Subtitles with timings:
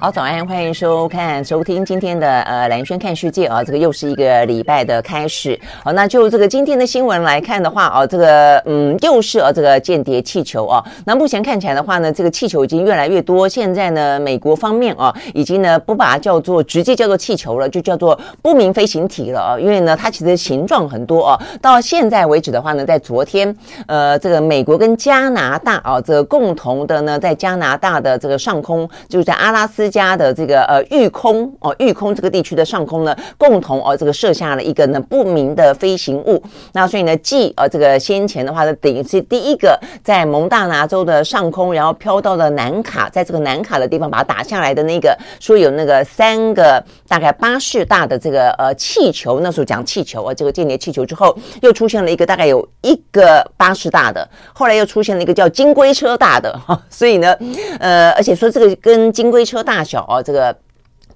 [0.00, 5.58] 好，早安，欢迎收看、收听今天的呃蓝轩看世界啊，这个又是一个礼拜的开始。
[5.82, 10.80] 好，那就这个今天的新闻来看的话啊，这个嗯，又是啊这个间谍气球啊。
[11.04, 13.48] 那目前看起来的话呢，这个气球已经越来越多。
[13.48, 19.58] 现在呢，美国方面啊，已经呢不把它叫做直接叫做气球了，就叫做不明飞行体了啊。
[19.58, 21.42] 因为呢，它其实形状很多啊。
[21.60, 23.52] 到现在为止的话呢，在昨天
[23.88, 29.87] 呃，这个美国跟加拿大啊，这个共同的呢，在加拿大的这个上空，就是在阿拉斯。
[29.88, 36.42] 家的这个呃御空哦，御空这个地区的上空呢，共同哦这个设下了一个呢不明的飞行物。
[36.72, 57.36] 那所以呢，继呃这个先前的话呢，等于是第一个在蒙大拿州的上空，然后飘到了南卡，在这个南卡的地方把它打下来的那个，说有那个三个大概巴士大的这个呃气球，那时候讲气球啊，这个间谍气球之后，又出现了一个大概有一个巴士大的，后来又出现了一个叫金龟车大的哈，所以呢，
[57.78, 60.58] 呃，而且说这个跟金龟车大大小啊，这个。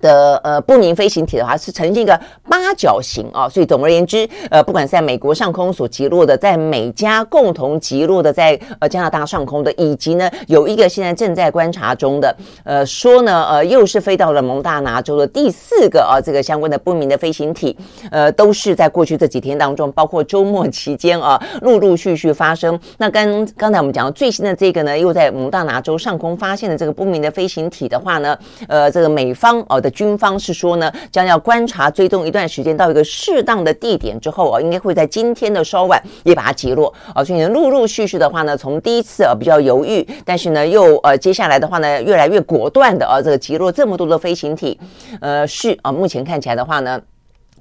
[0.03, 17.75] 的呃不明飞行体的话是呈现一个八角形啊，所以总而言之，呃，不管是在美国上空所击落的，在美加共同击落的，在呃加拿大上空的，以及呢有一个现在正在观察中的，呃，说呢呃又是飞到了蒙大拿州的第四个啊这个相关的不明的飞行体，
[18.11, 22.79] 呃，都是在过去这几天当中，包括周末期间啊，陆陆续续发生。
[22.99, 28.37] 那跟刚才我们讲最新的这个呢，又在蒙大拿州上空发现的这个不明的飞行体的话呢，
[28.67, 29.92] 呃，这个美方哦的。
[29.93, 37.23] 军方是说呢，将要观察追踪一段时间，到一个适当的地点之后啊，应该会在今天的稍晚也把它击落啊。
[37.23, 44.79] 所以呢，陆陆续续的话呢，从第一次啊比较犹豫，但是呢又呃接下来的话呢，越来越果断的啊，这个击落这么多的飞行体，
[45.21, 47.01] 呃是啊，目前看起来的话呢。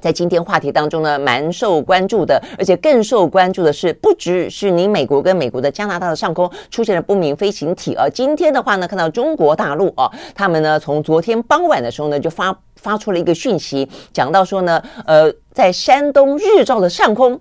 [0.02, 17.40] 在今天话题当中呢，蛮受关注的，而且更受关注的是，不只是你美国跟美国的加拿大的上空出现了不明飞行体，而今天的话呢，看到中国大陆啊，他们呢从昨天傍晚的时候呢，就发发出了一个讯息，讲到说呢，呃，在山东日照的上空。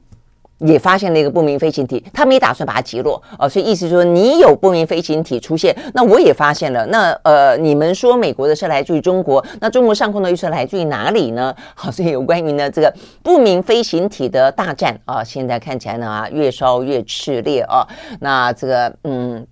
[0.60, 11.54] 也发现了一个不明飞行体，他们也打算把它击落啊，所以意思说你有不明飞行体出现，那我也发现了，那呃，你们说美国的是来自于中国，那中国上空的又是来自于哪里呢？
[11.74, 17.86] 好，所以有关于呢这个不明飞行体的大战啊，现在看起来呢啊越烧越炽烈啊，
[18.20, 19.46] 那这个嗯。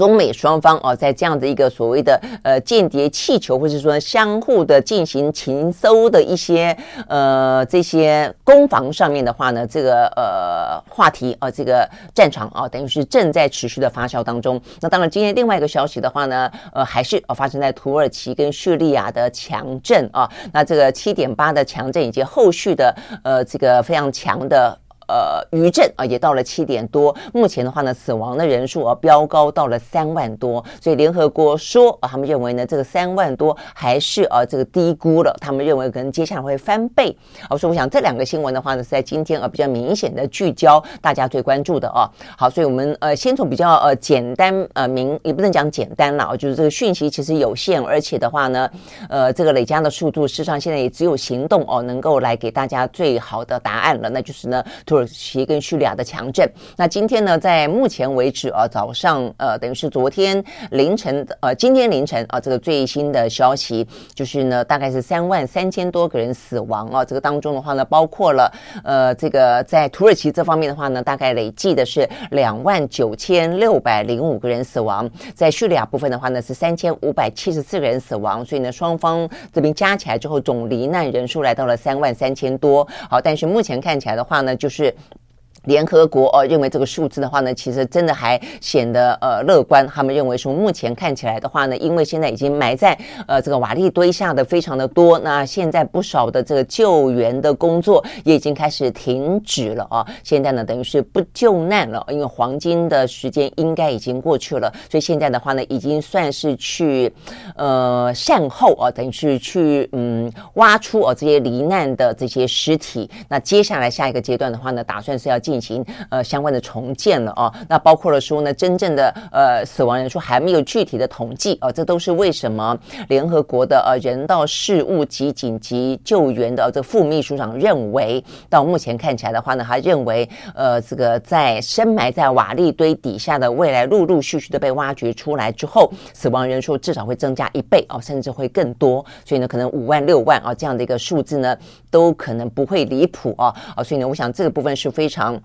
[0.00, 6.74] 中美双方哦，在这样的一个所谓的呃间谍气球，或者说相互的进行情搜的一些
[7.06, 14.58] 呃这些攻防上面的话呢，这个呃话题啊，这个战场啊，等于是正在持续的发酵当中。
[14.80, 20.26] 那当然，今天另外一个消息的话呢，呃，还是发生在土耳其跟叙利亚的强震啊。
[20.50, 24.74] 那这个七点八的强震以及后续的呃这个非常强的。
[25.10, 27.14] 呃，余震啊，也到了七点多。
[27.34, 30.64] 目前的话呢，死亡的人数啊，飙高到了三万多。
[30.80, 35.36] 所以联合国说啊，他们认为呢，这个三万多还是啊，这个低估了。
[35.40, 37.16] 他们认为可能接下来会翻倍。
[37.48, 42.08] 好，所以我想这两个新闻的话呢，是在今天啊比较明显的聚焦大家最关注的啊。
[42.38, 48.70] 好，所以我们呃先从比较呃简单呃明也不能讲简单了啊，就是这个讯息其实有限，而且的话呢，
[49.08, 68.52] 呃这个累加的速度，事实上现在也只有行动哦能够来给大家最好的答案了，那就是呢土耳其跟叙利亚的强震，那今天呢，在目前为止啊，早上呃，等于是昨天凌晨呃，今天凌晨啊，这个最新的消息就是呢，大概是三万三千多个人死亡啊，这个当中的话呢，包括了
[68.84, 82.86] 呃，这个在土耳其这方面的话呢，大概累计的是两万九千六百零五个人死亡，在叙利亚部分的话呢，是三千五百七十四人死亡，所以呢，双方这边加起来之后，总罹难人数来到了三万三千多。
[83.08, 84.89] 好，但是目前看起来的话呢，就是。
[84.90, 85.19] it
[85.64, 89.86] 联合国呃认为这个数字的话呢，其实真的还显得呃乐观。
[89.86, 100.06] 他们认为说，目前看起来的话呢，因为现在已经埋在呃这个瓦砾堆下的非常的多，那现在不少的这个救援的工作也已经开始停止了啊。
[100.22, 107.12] 现在呢，等于是不救难了，因为黄金的时间应该已经过去了，所以现在的话呢，已经算是去
[107.56, 113.10] 呃善后啊，等于是去嗯挖出啊这些罹难的这些尸体。
[113.28, 115.38] 那接下来下一个阶段的话呢，打算是要。
[115.50, 117.52] 进行呃相关的重建了哦。
[117.68, 139.04] 那包括了说呢，真正的呃死亡人数还没有具体的统计哦，这都是为什么联合国的呃人道事务及紧急救援的这副秘书长认为，到目前看起来的话呢，他认为呃这个在深埋在瓦砾堆底下的未来陆陆续续的被挖掘出来之后，死亡人数至少会增加一倍哦，甚至会更多。
[139.24, 141.56] 所以呢，可能五万六万啊这样的一个数字呢，
[141.90, 145.39] 都可能不会离谱啊啊，所以呢，我想这个部分是非常。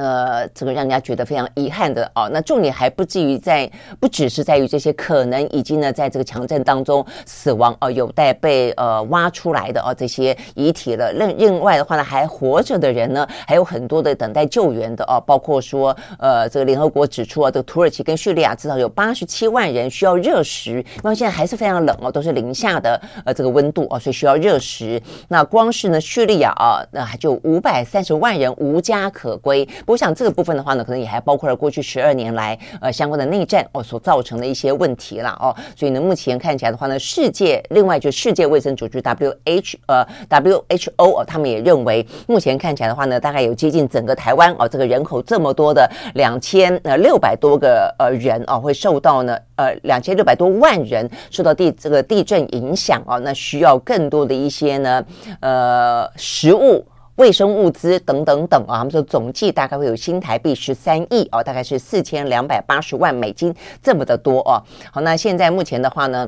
[0.00, 2.26] 呃，这个让人家觉得非常遗憾的哦。
[2.32, 3.70] 那重点还不至于在，
[4.00, 11.12] 不只是在于这些可能已经呢在这个强震当中死亡哦，有待被呃挖出来的哦这些遗体了。
[11.12, 15.22] 另另外的话呢，还活着的人呢，还有很多的等待救援的哦。
[15.26, 24.98] 包括说，呃，这个联合国指出啊，这个土耳其跟叙利亚至少有八十七万人需要热食，因为现在还是非常冷哦，都是零下的呃这个温度哦，所以需要热食。
[25.28, 29.68] 那光是呢叙利亚啊，那还就五百三十万人无家可归。
[29.90, 55.04] 我想这个部分的话呢，可能也还包括了过去十二年来呃相关的内战哦所造成的一些问题了哦，所以呢，目前看起来的话呢，世界另外就世界卫生组织 W H 呃 W H O 哦，他们也认为目前看起来的话呢，大概有接近整个台湾哦这个人口这么多的两千呃六百多个呃人哦会受到呢呃两千六百多万人受到地这个地震影响哦，那需要更多的一些呢
[55.40, 56.86] 呃食物。
[57.20, 64.56] 卫生物资等等等啊，他们说总计大概会有新台币十三亿哦，大概是四千两百八十万美金这么的多哦。
[64.90, 66.26] 好，那现在目前的话呢，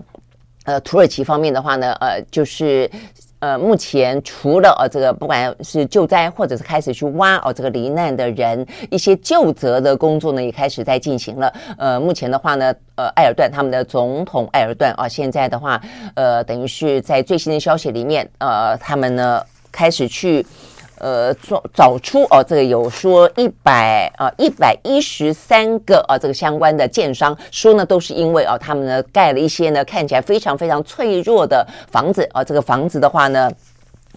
[0.65, 2.91] 呃，土耳其方面的话呢，呃，就是
[3.39, 11.51] 呃，目前除了呃这个不管是救灾或者是开始去挖哦这个罹难的人，一些救责的工作呢也开始在进行了。
[11.79, 15.81] 呃，目前的话呢，呃，埃尔段他们的总统埃尔段啊，现在的话，
[16.17, 19.43] 呃，等于是在最新的消息里面，呃，他们呢
[19.73, 20.45] 开始去。
[20.99, 33.51] 呃，找找出哦，这个有说一百啊一百一十三个啊，这个相关的建商说呢，都是因为啊，他们呢盖了一些呢看起来非常非常脆弱的房子啊，这个房子的话呢。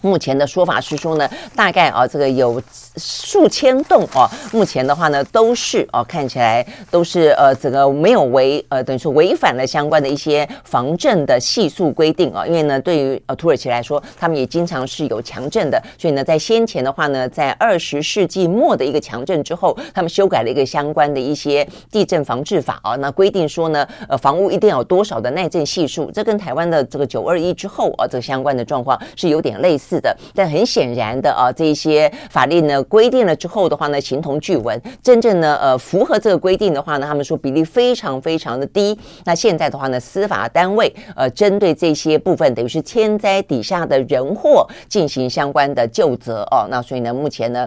[0.06, 2.62] 目前的说法是说呢，大概啊，这个有
[2.96, 4.30] 数千栋哦。
[4.52, 12.46] 目前的话呢，都是哦，看起来都是呃，这个没有违呃，等于说违反了相关的一些防震的系数规定啊。
[12.46, 22.96] 因为呢，对于呃土耳其来说，他们也经常是有强震的，所以呢，在先前的话呢，在二十世纪末的一个强震之后，他们修改了一个相关的一些地震防治法啊。
[22.98, 29.95] 那规定说呢，呃，房屋一定要有多少的耐震系数，这跟台湾的这个九二一之后啊，这个相关的状况是有点类似。
[29.96, 34.80] 是的，但很显然的啊，这一些法令呢规定了之后的话呢，形同具文。
[35.02, 38.98] 真正呢，呃，符合这个规定的话呢，他们说比例非常非常的低。
[39.24, 46.68] 那现在的话呢，司法单位呃，针对这些部分，等于是天灾底下的人祸进行相关的究责哦。
[46.70, 47.66] 那所以呢，目前呢，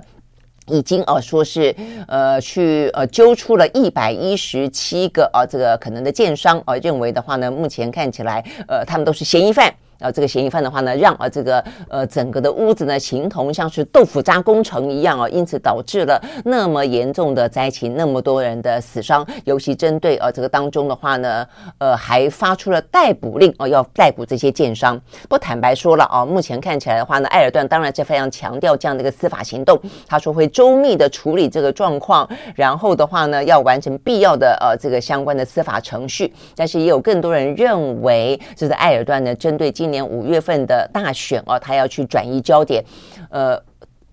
[0.67, 1.75] 已经呃说是
[2.09, 9.73] 呃去呃揪出了一百一十七个啊，这个可能的建商啊，认为的话呢，目前看起来呃，他们都是嫌疑犯。
[9.99, 19.27] 啊，这个嫌疑犯的话呢，让啊这个呃整个的屋子呢，形同像是豆腐渣工程一样啊，因此导致了那么严重的灾情，那么多人的死伤。
[19.45, 21.47] 尤其针对呃这个当中的话呢，
[21.79, 25.01] 呃还发出了逮捕令哦，要逮捕这些建商。
[25.29, 36.33] 不坦白说了啊，目前看起来的话呢，埃尔段当然是非常强调这样的一个司法行动，他说会周密的处理这个状况，然后的话呢，要完成必要的呃这个相关的司法程序。
[36.55, 42.85] 但是也有更多人认为，就是埃尔段呢针对今今年五月份的大选哦，他要去转移焦点，
[43.31, 43.59] 呃，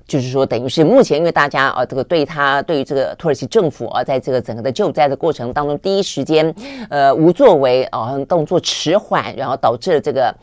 [0.08, 6.56] 就是说，等于是目前因为大家啊，这个对他对于这个土耳其政府啊，在这个整个的救灾的过程当中，第一时间
[6.90, 10.34] 呃无作为啊，动作迟缓，然后导致了这个。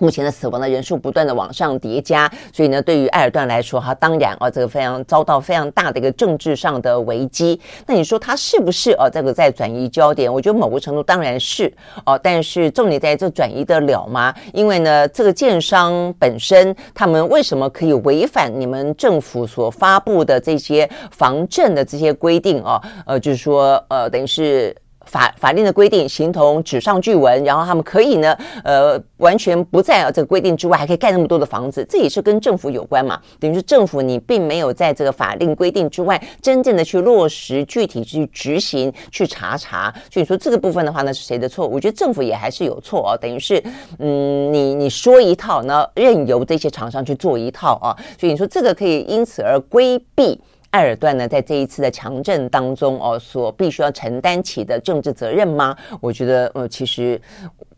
[0.00, 7.60] 目前的死亡的人数不断的往上叠加，所以呢，对于埃尔段来说，哈，当然啊，这个非常遭到非常大的一个政治上的危机。
[7.86, 9.08] 那你说他是不是啊？
[9.10, 10.32] 这个在转移焦点？
[10.32, 11.72] 我觉得某个程度当然是
[12.06, 14.34] 哦，但是重点在这转移得了吗？
[14.54, 22.80] 因为呢，这个建商本身他们为什么可以违反你们政府所发布的这些防震的这些规定啊？
[23.04, 24.74] 呃，就是说，呃，等于是。
[25.10, 33.20] 法法令的规定形同纸上巨文，然后他们可以呢，呃，完全不在这个规定之外，还可以盖那么多的房子，这也是跟政府有关嘛。
[33.40, 39.92] 等于是政府你并没有在这个法令规定之外，真正的去落实、具体去执行、去查查。
[40.12, 41.66] 所以说这个部分的话呢，是谁的错？
[41.66, 43.16] 我觉得政府也还是有错啊。
[43.16, 43.60] 等于是，
[43.98, 47.96] 嗯，你你说一套，呢，任由这些厂商去做一套啊。
[48.18, 50.40] 所以你说这个可以因此而规避。
[50.70, 55.76] 埃尔段呢，在这一次的强震当中哦，所必须要承担起的政治责任吗？
[56.00, 57.20] 我觉得，呃，其实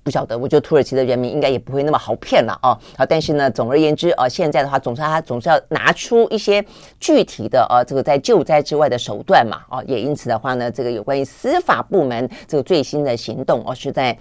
[0.02, 2.76] 不晓得，我觉得土耳其的人民应该也不会那么好骗了啊。
[2.98, 6.62] 好，但是呢，总而言之啊，现在的话，总是他总是要拿出一些
[7.00, 9.82] 具体的啊，这个在救灾之外的手段嘛哦。
[9.86, 14.16] 也因此的话呢，这个有关于司法部门这个最新的行动哦，是在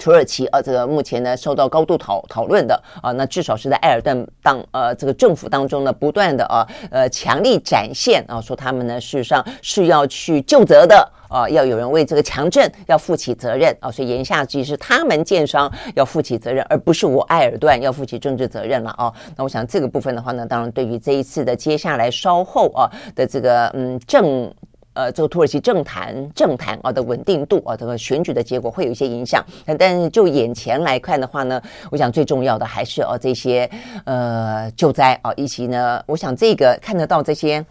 [0.00, 3.12] 土耳其啊，这个目前呢受到高度讨讨论的啊。
[3.12, 11.08] 那至少是在埃尔段当呃这个政府当中呢，不断的啊呃强力展现啊，说他们呢事实上是要去就责的。
[11.30, 19.12] 啊，要有人为这个强震要负起责任啊，所以言下之意是他们建商要负起责任，而不是我埃尔段要负起政治责任了啊。
[19.36, 24.52] 那我想这个部分的话呢，当然对于这一次的接下来稍后啊的这个嗯政
[24.94, 29.44] 呃这个土耳其政坛政坛啊的稳定度啊这个选举的结果会有一些影响。
[29.78, 33.68] 但是就眼前来看的话呢，我想最重要的还是啊这些
[34.04, 37.64] 呃救灾啊，以及呢，我想这个看得到这些。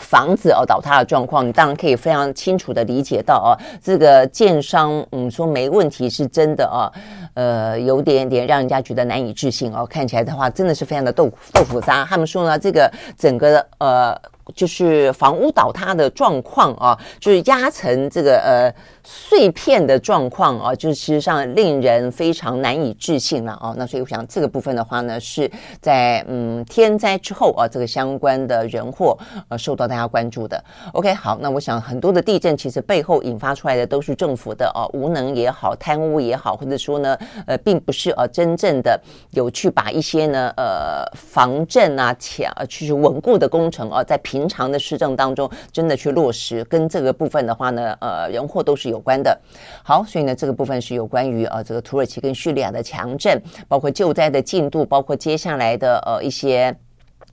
[0.00, 6.90] 房子哦倒塌的状况，你当然可以非常清楚的理解到哦，这个建商嗯说没问题是真的哦，
[7.34, 12.04] 呃有点点让人家觉得难以置信哦，看起来的话真的是非常的豆腐豆腐渣。
[12.04, 14.20] 他们说呢，这个整个呃
[14.54, 18.74] 就是房屋倒塌的状况啊，就是压成这个呃。
[19.06, 23.74] 碎片的状况啊，就是事实上令人非常难以置信了啊。
[23.76, 29.14] 那所以我想这个部分的话呢，是在嗯天灾之后啊，这个相关的人祸
[29.48, 30.64] 呃受到大家关注的。
[30.94, 37.14] OK，好，那我想很多的地震其实背后引发出来的都是政府的啊无能也好，贪污也好，或者说呢
[37.46, 38.98] 呃并不是呃真正的
[39.32, 48.94] 有去把一些呢呃防震啊强去稳固的工程啊，在平平常的施政当中真的去落实，跟这个部分的话呢呃人祸都是。
[48.94, 49.36] 有关的，
[49.82, 56.76] 好，所以呢，这个部分是有关于呃，这个土耳其跟叙利亚的强震，包括救灾的进度，包括接下来的呃一些。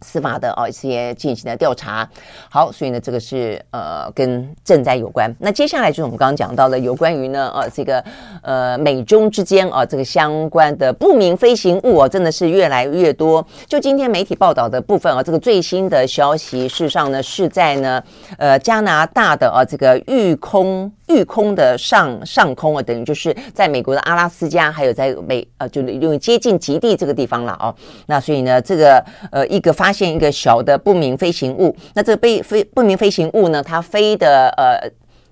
[0.01, 2.07] 司法的哦一些进行的调查，
[2.49, 5.33] 好，所以呢，这个是呃跟赈灾有关。
[5.39, 8.03] 那接下来就是我们刚刚讲到的有关于呢呃这个
[8.41, 13.45] 呃美中之间啊这个相关的不明飞行物哦，真的是越来越多。
[13.67, 18.03] 就今天媒体报道的部分啊，这个最新的消息，事实上呢是在呢
[18.37, 27.73] 呃加拿大的啊这个育空御空的上上空啊，等于就是在美国的阿拉斯加，还有在美呃就是因为接近极地这个地方了哦。
[28.07, 34.89] 那所以呢，这个呃一个发现一个小的不明飞行物，那这个被飞不明飞行物呢，它飞的呃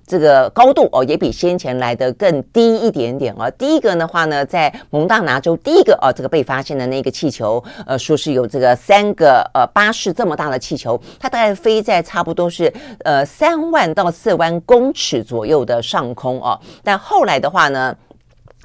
[0.09, 3.47] 这个高度哦，也比先前来的更低一点点哦。
[3.59, 12.73] 第一个的话呢，在蒙大拿州第一个哦，这个被发现的那个气球，呃，说是有这个三个呃巴士这么大的气球，它大概飞在差不多是
[13.05, 16.59] 呃三万到四万公尺左右的上空哦。
[16.83, 17.95] 但后来的话呢，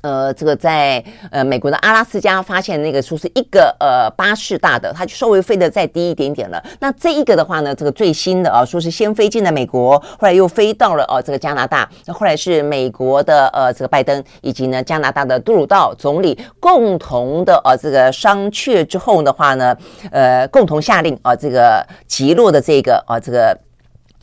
[0.05, 6.63] 呃，这个在呃美国的阿拉斯加发现那个说是一个呃巴士大的，它就稍微飞得再低一点点了。
[6.79, 11.89] 那这一个的话呢，这个最新的啊，说是先飞进了美国，后来又飞到了呃这个加拿大。
[12.05, 19.75] 那后来是美国的呃这个拜登以及呢加拿大的杜鲁道总理共同的呃这个商榷之后的话呢，
[20.11, 23.59] 呃共同下令啊这个击落的这个啊这个。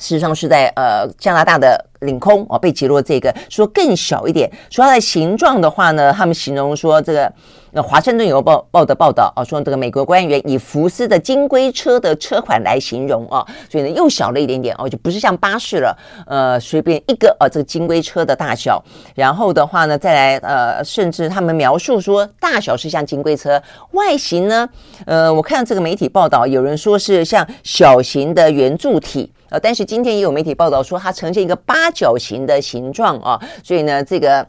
[0.01, 7.31] 事实上是在呃加拿大的领空哦被击落，这个说更小一点，说它的形状的话呢，他们形容说这个
[7.73, 24.67] 那华盛顿邮报报的报道啊，说这个美国官员以福斯的金龟车的车款来形容啊，所以呢又小了一点点哦，就不是像巴士了，呃随便一个啊这个金龟车的大小，然后的话呢再来呃甚至他们描述说大小是像金龟车，外形呢
[25.05, 29.31] 呃我看这个媒体报道有人说是像小型的圆柱体。
[29.51, 34.47] 呃，但是今天也有媒体报道说，它呈现一个八角形的形状啊，所以呢，这个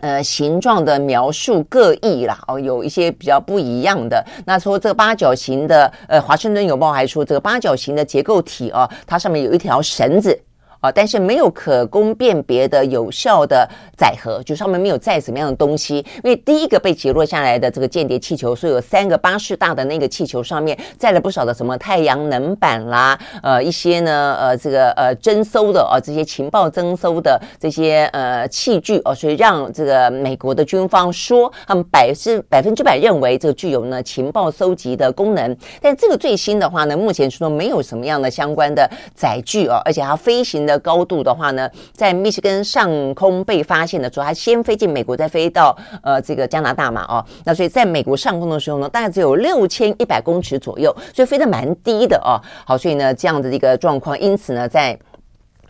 [0.00, 4.22] 呃形状的描述各异啦，哦，有一些比较不一样的。
[4.44, 10.36] 那说这个八角形的，呃，华盛顿邮报还说，这个八角形的结构体啊，它上面有一条绳子。
[10.84, 16.04] 啊，但是没有可供辨别的有效的载荷，就上面没有载什么样的东西。
[16.22, 35.56] 因为第一个被击落下来的这个间谍气球，所以有三个巴士大的那个气球上面载了不少的什么太阳能板啦，呃，一些呢，呃，这个呃侦搜的啊，这些情报侦搜的这些呃器具哦，所以让这个美国的军方说他们百是百分之百认为这个具有呢情报搜集的功能。
[35.80, 40.73] 但这个最新的话呢，目前是说没有什么样的相关的载具哦，而且它飞行的。
[40.78, 52.40] 高度的话呢，在密西根上空被发现的时候，它先飞进美国，再飞到呃这个加拿大嘛，哦，那所以在美国上空的时候呢，大概只有六千一百公尺左右，所以飞得蛮低的哦。
[52.66, 54.98] 好，所以呢这样的一个状况，因此呢，在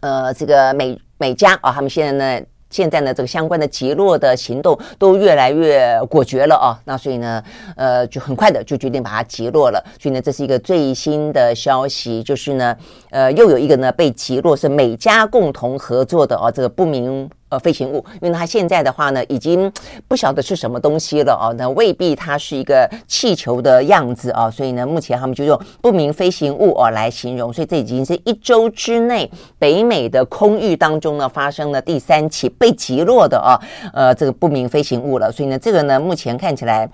[0.01, 2.47] 呃这个美美加啊，他们现在呢。
[2.75, 7.41] 现在呢，这个相关的击落的行动都越来越果决了啊，那所以呢，
[7.77, 9.81] 呃，就很快的就决定把它击落了。
[9.97, 12.77] 所以呢，这是一个最新的消息，就是呢，
[13.11, 19.71] 呃，又有一个呢被击落是美加共同合作的啊，这个不明呃，飞行物，因为它现在的话呢，已经
[20.09, 33.61] 不晓得是什么东西了哦，那未必它是一个气球的样子哦，所以呢，目前他们就用不明飞行物哦来形容，所以这已经是一周之内北美的空域当中呢发生了第三起被击落的哦，
[33.93, 36.91] 呃，这个不明飞行物了，所以呢，这个呢，目前看起来。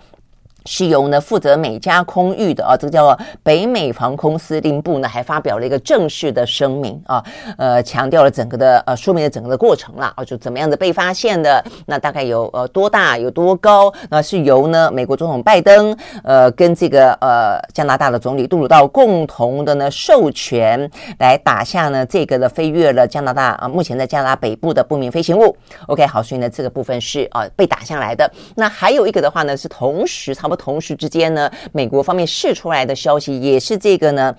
[0.66, 7.24] 是由呢负责美加空域的啊，这个叫北美防空司令部呢，还发表了一个正式的声明啊，
[7.56, 25.56] 呃，强调了整个的呃，说明了整个的过程啦啊，就怎么样的被发现的，那大概有呃多大，有多高，那是由呢美国总统拜登呃跟这个呃加拿大的总理杜鲁道共同的呢授权来打下呢这个的飞越了加拿大啊，目前在加拿大北部的不明飞行物。
[25.86, 28.30] OK，好，所以呢这个部分是啊被打下来的。
[28.54, 30.60] 那还有一个的话呢是同时不。
[30.60, 34.36] 同时之间呢，美国方面释出来的消息也是这个呢。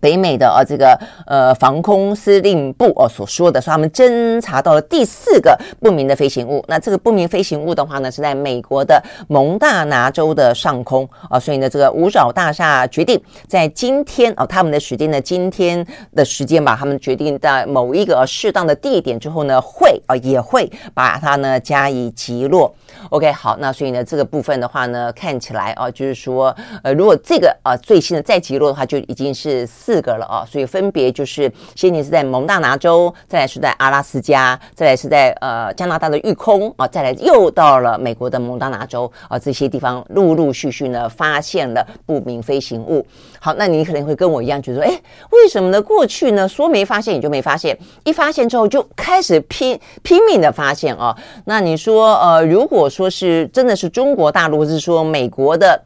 [0.00, 6.62] 北美的啊，这个呃防空司令部哦所说的，说他们侦查到了第四个不明的飞行物。
[6.68, 22.72] 那这个不明飞行物的话呢，是在美国的蒙大拿州的上空啊，所以呢，这个五角大厦决定在今天啊，他们的时间呢，今天的时间吧，他们决定在某一个适当的地点之后呢，会啊也会把它呢加以击落。
[23.08, 29.66] OK，好，那所以呢，这个部分的话呢，看起来啊，就是说呃，如果这个啊最新的再击落的话，就已经是。
[29.78, 43.06] 四个了啊，所以分别就是先前是在蒙大拿州，再来是在阿拉斯加，再来是在呃加拿大的育空啊，再来又到了美国的蒙大拿州啊，这些地方陆陆续续呢发现了不明飞行物。
[43.38, 45.80] 好，那你可能会跟我一样，觉得说，哎，为什么呢？
[45.80, 51.16] 过去呢说没发现也就没发现，一发现之后就开始拼拼命的发现啊。
[51.44, 55.80] 那你说呃，如果说是真的是中国大陆，是说美国的。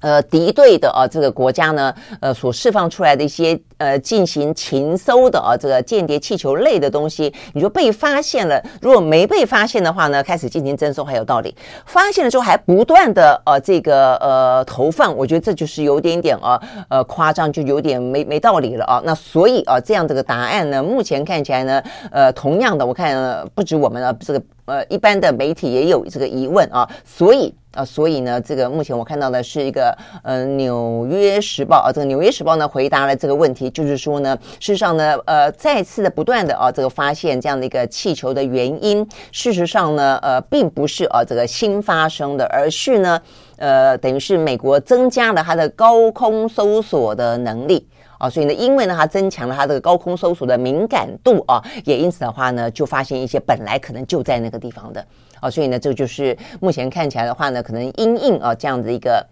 [0.00, 11.50] 呃，敌对的啊，这个国家呢，呃，所释放出来的一些呃，进行情搜的啊，这个间谍气球类的东西，你说被发现了，如果没被发现的话呢，开始进行征收还有道理；
[11.86, 19.02] 发现了之后还不断的呃，这个呃投放，我觉得这就是有点点啊，呃夸张，就有点没没道理了啊。
[19.04, 27.52] 那所以啊，这样这个答案呢，目前看起来呢，呃，同样的，我看、呃、不止我们啊，这个呃一般的媒体也有这个疑问啊，所以。
[27.72, 43.22] 啊，所以呢，这个目前我看到的是一个呃《纽约时报》啊，这个《纽约时报》呢回答了这个问题，就是说呢，事实上呢，呃，再次的不断的啊，这个发现这样的一个气球的原因，事实上呢，呃，并不是啊这个新发生的，而是呢，
[43.58, 47.86] 呃，等于是美国增加了它的高空搜索的能力
[48.20, 55.02] 啊，所以呢，因为呢，它增强了它这个高空搜索的敏感度啊，也因此的话呢，就发现一些本来可能就在那个地方的。
[55.40, 59.26] 啊，所以呢，这就是目前看起来的话呢，可能阴应啊这样的一个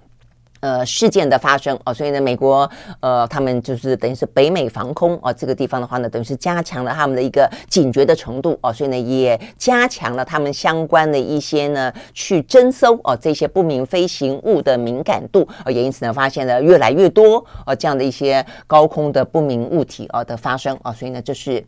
[0.60, 21.64] 呃事件的发生啊，所以呢，美国呃他们就是等于是北美防空啊这个地方的话呢，等于是加强了他们的一个警觉的程度啊，所以呢也加强了他们相关的一些呢去侦搜哦这些不明飞行物的敏感度啊，也因此呢发现了越来越多啊这样的一些高空的不明物体啊的发生啊，所以呢这是。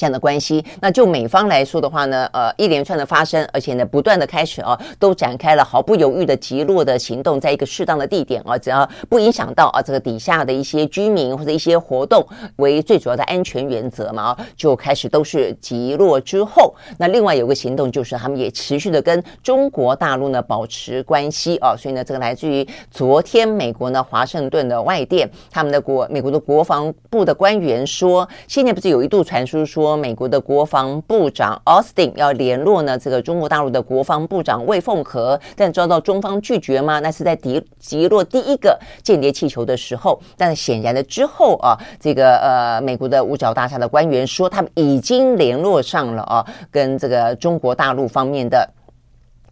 [0.00, 29.89] 这样的关系，那就美方来说的话呢，呃，一连串的发生，而且呢，不断的开始啊，都展开了毫不犹豫的击落的行动，在一个适当的地点啊，只要不影响到啊这个底下的一些居民或者一些活动为最主要的安全原则嘛啊，就开始都是击落之后，那另外有个行动就是他们也持续的跟中国大陆呢保持关系啊，所以呢，这个来自于昨天美国呢华盛顿的外电，他们的国美国的国防部的官员说，现在不是有一度传出说。
[29.96, 36.98] 美国的国防部长 Austin 要联络呢，这个中国大陆的国防部长魏凤和，但遭到中方拒绝吗？
[37.00, 48.68] 那是在迪击落第一个间谍气球的时候，但是显然的之后啊，这个呃美国的五角大厦的官员说，他们已经联络上了啊，跟这个中国大陆方面的。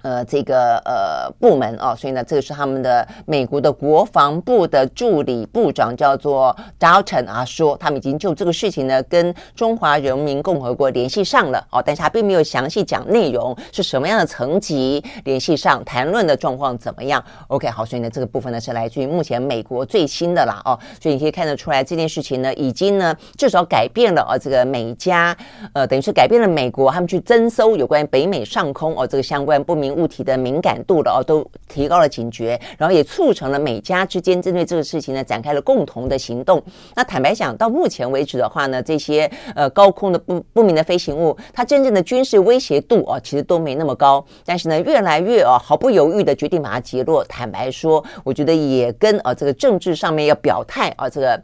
[0.09, 25.37] 呃，这个呃部门哦，所以呢，这个是他们的美国的国防部的助理部长叫做 Dalton 啊，说他们已经就这个事情呢跟中华人民共和国联系上了哦，但是他并没有详细讲内容是什么样的层级联系上，谈论的状况怎么样？OK，好，所以呢，这个部分呢是来自于目前美国最新的啦哦，所以你可以看得出来这件事情呢已经呢至少改变了啊这个美加
[25.75, 29.98] 呃等于是改变了美国他们去征收有关北美上空哦这个相关不明。
[29.99, 36.63] 物体的敏感度了哦，都提高了警觉，然后也促成了美加之间针对这个事情呢展开了共同的行动。
[36.95, 44.25] 那坦白讲，到目前为止的话呢，这些呃高空的不不明的飞行物，它真正的军事威胁度哦，其实都没那么高。
[44.45, 47.25] 但是呢，越来越哦毫不犹豫的决定把它击落。
[47.25, 51.43] 坦白说，我觉得也跟啊这个政治上面要表态啊这个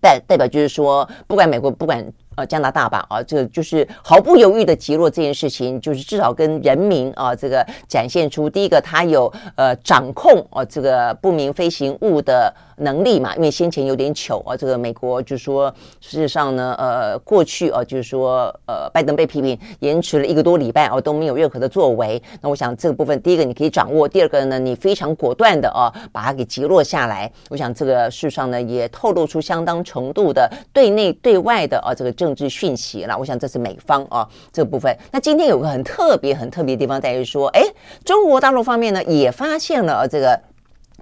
[0.00, 2.04] 代代表就是说，不管美国不管。
[2.36, 34.96] 呃加拿大吧，啊，这就是毫不犹豫的击落这件事情，就是至少跟人民啊这个展现出第一个他有呃掌控啊这个不明飞行物的能力嘛，因为先前有点糗啊，这个美国就说事实上呢，呃过去啊就是说呃拜登被批评延迟了一个多礼拜啊都没有任何的作为，那我想这个部分第一个你可以掌握，第二个呢你非常果断的啊把它给击落下来，我想这个事实上呢也透露出相当程度的对内对外的啊这个政治讯息了，我想这是美方啊这个部分。
[35.12, 37.62] 那今天有个很特别很特别的地方在于说，哎，
[38.04, 40.40] 中国大陆方面呢也发现了这个。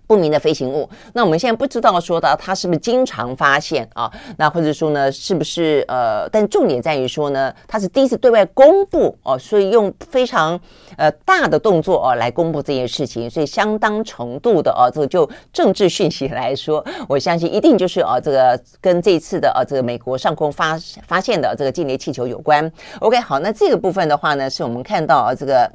[0.06, 4.12] 不明的飞行物，那我们现在不知道说的它是不是经常发现啊？
[4.36, 6.28] 那或者说呢，是不是呃？
[6.30, 10.58] 但重点在于说呢，它是第一次对外公布哦，所以用非常
[10.96, 22.70] 呃大的动作哦来公布这件事情，所以相当程度的哦，这个就政治讯息来说，我相信一定就是哦，这个跟这次的呃这个美国上空发发现的这个间谍气球有关。
[23.00, 25.70] OK，好，那这个部分的话呢，是我们看到啊这个。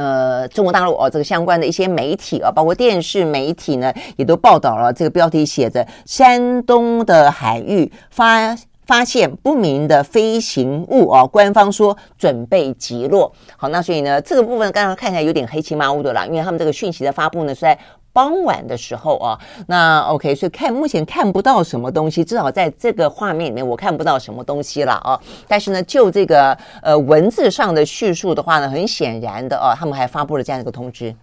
[0.00, 4.90] 呃，中国大陆哦，这个相关的一些媒体啊，包括电视媒体呢，也都报道了。
[4.90, 13.30] 这个标题写着“山东的海域发发现不明的飞行物”哦，官方说准备击落。
[13.58, 17.78] 好，那所以呢，这个部分刚刚看起来有点黑漆麻乌的啦，因为他们这个讯息的发布呢是在。
[18.12, 25.20] 傍晚的时候啊，那 OK，所以看目前看不到什么东西，至少在这个画面里面我看不到什么东西了啊。
[25.46, 31.14] 但是呢，就这个呃文字上的叙述的话呢，很显然的哦，他们还发布了这样一个通知。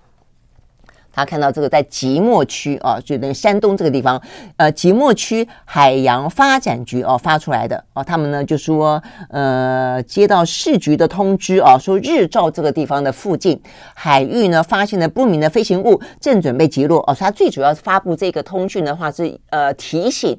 [1.18, 4.22] 他看到这个在即墨区啊，就那个山东这个地方，
[4.56, 13.60] 呃，即墨区海洋发展局哦、发出来的哦、他们呢就说，呃，接到市局的通知啊，说日照这个地方的附近
[13.96, 17.16] 海域呢发现了不明的飞行物，正准备击落哦。
[17.18, 20.38] 他最主要发布这个通讯的话是呃提醒。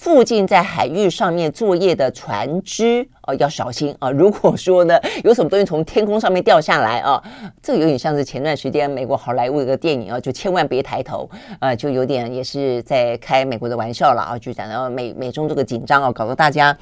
[0.00, 4.08] 附近在海域上面作业的船只啊，要小心啊！
[4.10, 7.22] 如果说呢， 有什么东西从天空上面掉下来啊，
[7.62, 16.74] 这个有点像是前段时间美国好莱坞一个电影啊，就千万别抬头啊，就有点也是在开美国的玩笑了啊，就讲到美美中这个紧张啊，搞得大家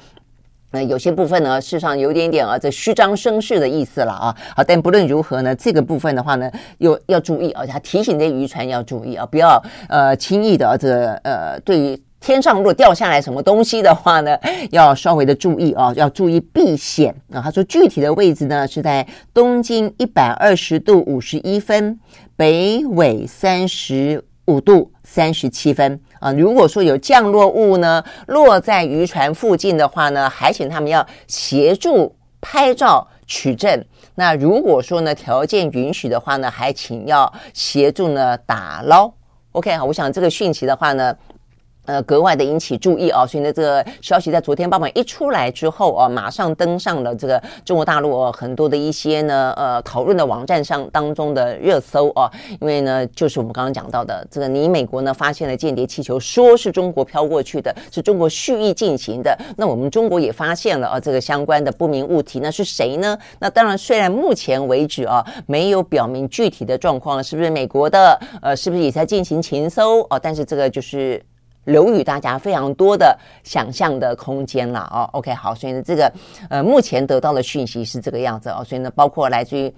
[0.71, 4.33] 呃有些部分呢，事实上有点点啊，这虚张声势的意思了啊。
[4.55, 12.01] 好，但不论如何呢，这个部分的话呢，又要注意啊，他提醒这渔船要注意啊，不要呃轻易的这呃对于。
[12.19, 14.37] 天上如果掉下来什么东西的话呢，
[14.71, 17.41] 要稍微的注意啊，要注意避险啊。
[17.41, 21.97] 他说具体的位置呢是在东经一百二十度五十一分，
[22.35, 26.31] 北纬三十五度三十七分啊。
[26.33, 33.85] 如果说有降落物呢落在渔船附近的话呢，还请他们要协助拍照取证。
[34.15, 39.09] 那如果说呢条件允许的话呢，还请要协助呢打捞。
[39.53, 41.15] OK 好，我想这个讯息的话呢。
[41.89, 63.17] 呃，格外的引起注意啊，所以呢，这个消息在昨天傍晚一出来之后啊，马上登上了这个中国大陆很多的一些呢，呃，讨论的网站上当中的热搜啊，因为呢，就是我们刚刚讲到的这个，你美国呢发现了间谍气球，说是中国飘过去的，是中国蓄意进行的，那我们中国也发现了啊，这个相关的不明物体，那是谁呢？
[63.39, 70.19] 那当然，虽然目前为止啊，没有表明具体的状况，是不是美国的，呃，是不是也在进行情搜啊？
[70.19, 71.19] 但是这个就是。
[71.69, 75.09] 留予大家非常多的想象的空间了哦。
[75.13, 76.11] OK，好，所以呢，这个
[76.49, 78.63] 呃，目前得到的讯息是这个样子哦。
[78.63, 79.73] 所以呢，包括来自于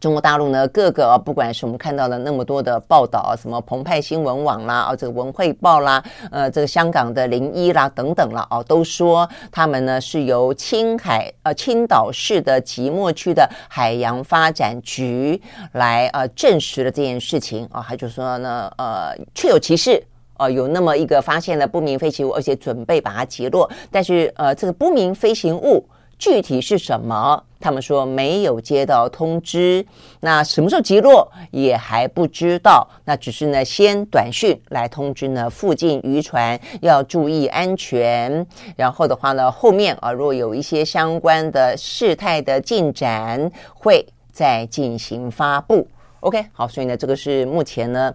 [0.00, 15.38] 中国大陆呢，各个啊不管是我们看到的那么多的报道啊，什么澎湃新闻网啦，啊，这个文汇报啦，呃，这个香港的零一啦等等了哦，都说他们呢是由青海呃青岛市的即墨区的海洋发展局
[15.72, 20.02] 来呃证实了这件事情啊，还就说呢，呃，确有其事。
[20.40, 23.70] 哦，有那么一个发现了不明飞行物，而且准备把它击落。
[23.90, 25.86] 但是，呃，这个不明飞行物
[26.18, 27.44] 具体是什么？
[27.60, 29.84] 他们说没有接到通知。
[30.20, 32.88] 那什么时候击落也还不知道。
[33.04, 38.46] 那只是呢，先短讯来通知呢附近渔船要注意安全。
[38.76, 45.86] 然后的话呢，后面啊，如果有一些相关的事态的进展，会再进行发布。
[46.20, 48.10] OK，好，所以呢，这个是目前呢。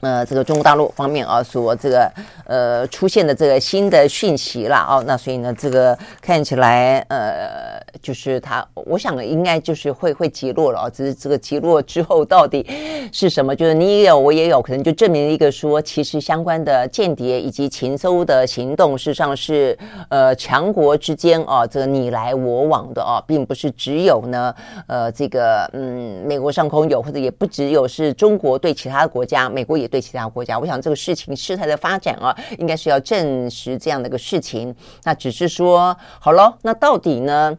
[0.00, 2.12] 呃，这个中国大陆方面啊，说这个
[2.46, 12.64] 呃出现的这个新的讯息了啊，那所以呢，这个看起来呃，就是他，我想应该就是会会击落了啊，只是这个击落之后到底
[13.12, 19.76] 是什么，就是你也有我也有，可能就证明一个说，其实相关的间谍以及情搜的行动，事实上是
[20.10, 24.54] 呃强国之间啊，这个你来我往的啊，并不是只有呢
[24.86, 29.87] 呃这个嗯美国上空有，或者也不只有是中国对其他的国家，美国也。
[29.88, 30.56] 对其他国家。
[30.56, 34.72] 我想这个事情事态的发展啊，应该是要证实这样的一个事情。
[35.02, 37.58] 那只是说好了，那到底呢？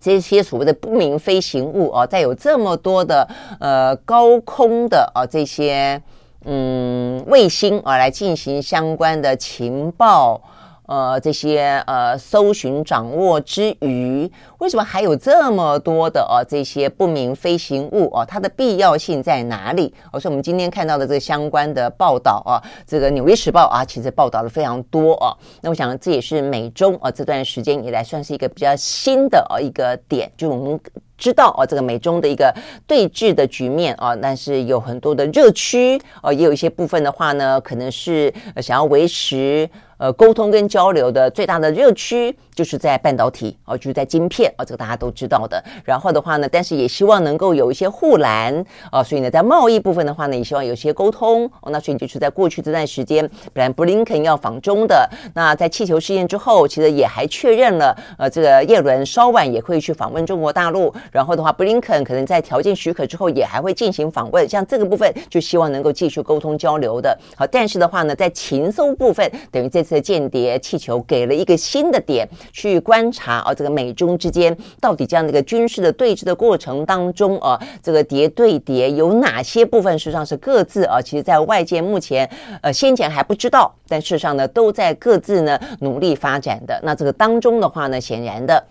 [0.00, 6.00] 这些所谓的不明飞行物啊，在有这么多的呃高空的啊这些
[6.44, 10.40] 嗯卫星啊来进行相关的情报。
[10.88, 19.92] 呃，这些呃搜寻掌握之余，为什么还有这么多的呃这些不明飞行物哦、它的必要性在哪里？
[20.06, 25.36] 而、呃、是我们今天看到的这个相关的报道啊，这个《纽约时报》啊，其实报道了非常多啊。
[25.60, 30.80] 那我想这也是美中啊这段时间以来算是一个比较新的呃一个点，就我们
[31.18, 32.50] 知道啊，这个美中的一个
[32.86, 39.68] 对峙的局面啊，但是有很多的热区啊，也有一些部分的话呢，可能是想要维持。
[39.98, 45.62] 呃，沟通跟交流的最大的热区就是在半导体哦，就是在晶片哦，这个大家都知道的。
[45.84, 48.52] 然后的话呢，但是也希望能够有一些护栏
[48.90, 51.70] 啊，所以呢，在贸易部分的话呢，也希望有一些沟通哦。
[51.70, 60.92] 那所以就是在过去这段时间，本来布林肯要访中的，那在气球事件之后，其实也还确认了，呃，这个叶伦稍晚也会去访问中国大陆。
[61.12, 64.48] 然后的话，布林肯可能在条件许可之后，也还会进行访问。
[64.48, 67.16] 像这个部分，就希望能够继续沟通交流的。
[67.36, 69.78] 好，但是的话呢，在情搜部分，等于这。
[69.88, 82.28] 这间谍气球给了一个新的点去观察啊，这个美中之间到底这样的一个军事的对峙的过程当中啊，这个谍对谍有哪些部分实际上是各自啊，其实在外界目前
[82.62, 86.78] 呃先前还不知道，但事实上呢都在各自呢努力发展的。
[86.82, 88.64] 那这个当中的话呢，显然的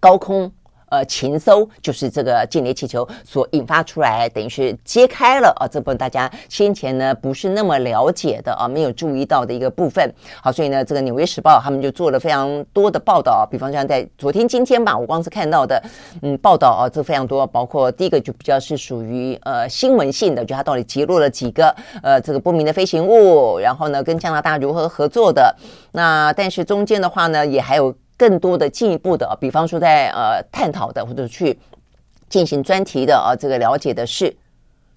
[0.00, 0.50] 高空。
[0.94, 10.08] 呃，情搜就是这个间谍气球所引发出来，等于是揭开了啊，这部分大家先前呢不是那么了解的啊，没有注意到的一个部分。
[10.40, 15.82] 好，所以呢，这个《纽约时报》他们就做了非常多的报道，比方像在昨天、今天吧，我光是看到的，
[16.22, 25.52] 嗯，报道啊，这非常多，包括第一个就比较是属于呃新闻性的，就它到底揭露了几个呃这个不明的飞行物，然后呢跟加拿大如何合作的。
[25.90, 27.92] 那但是中间的话呢，也还有。
[28.16, 31.58] 更多的进一步的，比方说在呃探讨的或者去
[32.28, 34.34] 进行专题的啊，这个了解的是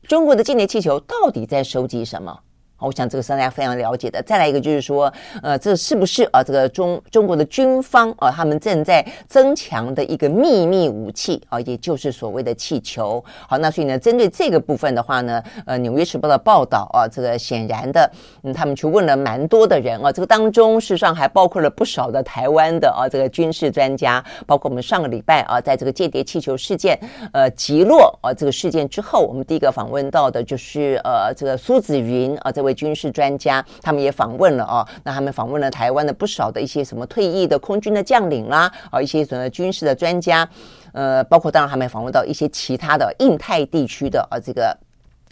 [0.04, 2.40] 中国的间谍气球到底在收集什么？
[2.80, 4.22] 我想这个是大家非常了解的。
[4.24, 5.12] 再来一个就是说，
[5.42, 6.44] 呃，这是不是啊？
[6.44, 13.24] 这个中中国的军方啊，他们正在增强的一个秘密武器啊，也就是所谓的气球。
[13.48, 18.10] 好，那所以呢，针对这个部分的话呢，呃，《纽约时报》的报道啊，这个显然的，
[18.44, 27.00] 嗯，他们去问了蛮多的人啊，这个当中事实上还包括了不少的台湾的啊，这个军事专家，包括我们上个礼拜啊，在这个间谍气球事件
[27.34, 32.67] 呃击落啊这个事件之后，我们第一个访问到的就是呃这个苏子云啊，这位。
[32.68, 34.86] 为军事专家，他们也访问了哦。
[35.04, 40.48] 那他们访问了台湾的不少的一些什么退役的空军的将领啦，啊，一些什么军事的专家，
[40.92, 44.78] 呃，包括当然他们访问到一些其他的印太地区的啊，这个。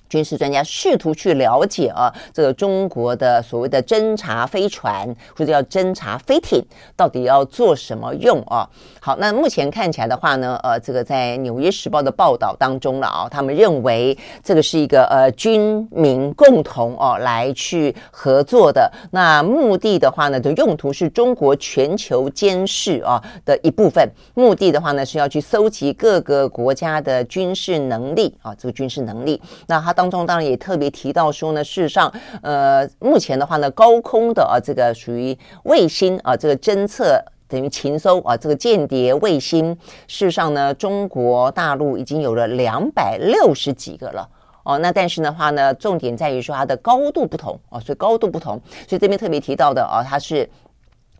[0.10, 6.63] 军事专家试图去了解啊，这个中国的所谓的侦察飞船或者叫侦察飞艇
[6.96, 8.68] 到底要做什么用啊？
[9.02, 18.91] 好，那目前看起来的话呢，呃，这个在《纽约时报》的报道当中了啊，他们认为这个是一个呃军民共同哦、来去合作的。
[19.12, 24.10] 那目的的话呢，的用途是中国全球监视啊的一部分。
[24.34, 29.41] 目的的话呢，是要去搜集各个国家的军事能力啊，这个军事能力。
[29.68, 32.12] 那他当中当然也特别提到说呢，事实上，
[32.43, 39.73] 呃，目前的话呢，高空的啊，这个属于卫星啊，这个侦测等于情搜啊，这个间谍卫星，
[40.08, 44.29] 事实上呢，中国大陆已经有了两百六十几个了
[44.63, 44.77] 哦。
[44.79, 50.47] 那但是的话呢，重点在于说它的高度不同啊，所以高度不同，所以这边特别提到的啊，它是。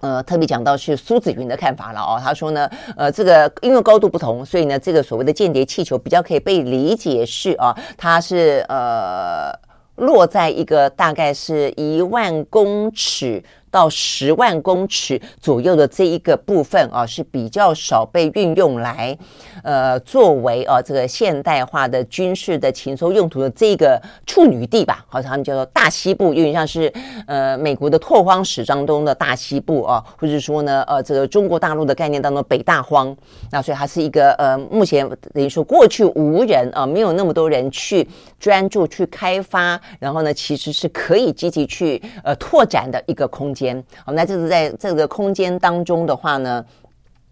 [0.02, 2.20] 呃，特别讲到是苏子云的看法了哦。
[2.22, 9.52] 他说呢，呃，这个因为高度不同，所以呢，这个所谓的间谍气球比较可以被理解是啊，它是呃
[9.96, 13.44] 落在一个大概是一万公尺。
[13.76, 19.18] 到十万公尺左右的这一个部分啊，是比较少被运用来，
[19.64, 26.90] 呃，作为啊这个现代化的军事的禽兽用途的这个处女地吧，好像他们叫做大西部，有点像是
[27.28, 33.14] 呃美国的拓荒史当中的大西部啊，或者说呢，呃，这个中国大陆的概念当中北大荒，
[33.52, 38.08] 那所以它是一个呃，目前等于说过去无人啊，没有那么多人去
[38.40, 43.65] 专注去开发，然后呢，其实是可以积极去呃拓展的一个空间。
[44.04, 46.66] 好，那这是在这个空间当中的话呢，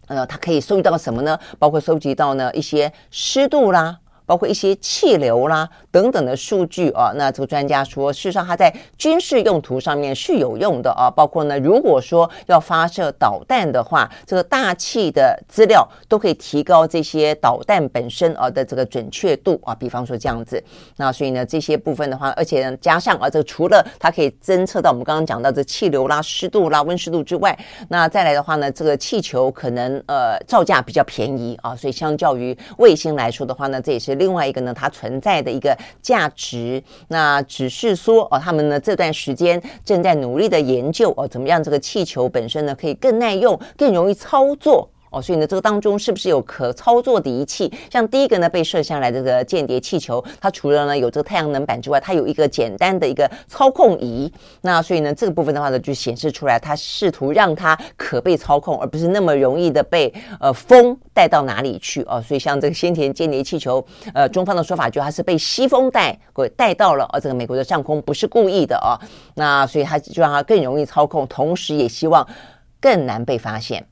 [0.08, 1.38] 呃，它可以收集到什么呢？
[1.60, 11.12] 包括收集到呢一些湿度啦，包括一些气流啦等等的数据啊，那这个专家说，事实上它在军事用途上面是有用的啊。
[11.12, 19.76] 包括呢，如果说要发射导弹的话，这个大气的资料都可以提高这些导弹本身啊的这个准确度啊。
[19.76, 20.64] 比方说这样子，
[20.96, 27.58] 那所以呢，这些部分的话，而且，加上啊，这个除了它可以侦测到我们刚刚讲到的气流啦、湿度啦、温湿度之外，
[27.90, 34.13] 那再来的话呢，这个气球可能呃造价比较便宜啊，所以相较于卫星来说的话呢，这也是。
[34.16, 44.90] 另外一个呢，它存在的一个价值，那只是说哦，他们呢这段时间正在努力的研究哦，怎么样这个气球本身呢可以更耐用、更容易操作。
[45.14, 47.72] 哦，所以呢，这个当中是不是有可操作的仪器？
[47.92, 54.32] 像第一个呢，被射下来这个间谍气球，它除了呢有这个太阳能板之外，它有一个简单的一个操控仪。
[54.62, 62.20] 那所以呢，这个部分的话呢，就显示出来，它试图让它可被操控，而不是那么容易的被呃风带到哪里去哦。
[62.22, 68.98] 所以像这个先前间谍气球，呃，中方的说法就它是被西风带给带到了呃这个美国的上空，不是故意的哦。
[69.36, 72.28] 那所以它就让它更容易操控，同时也希望
[72.82, 73.86] 更难被发现。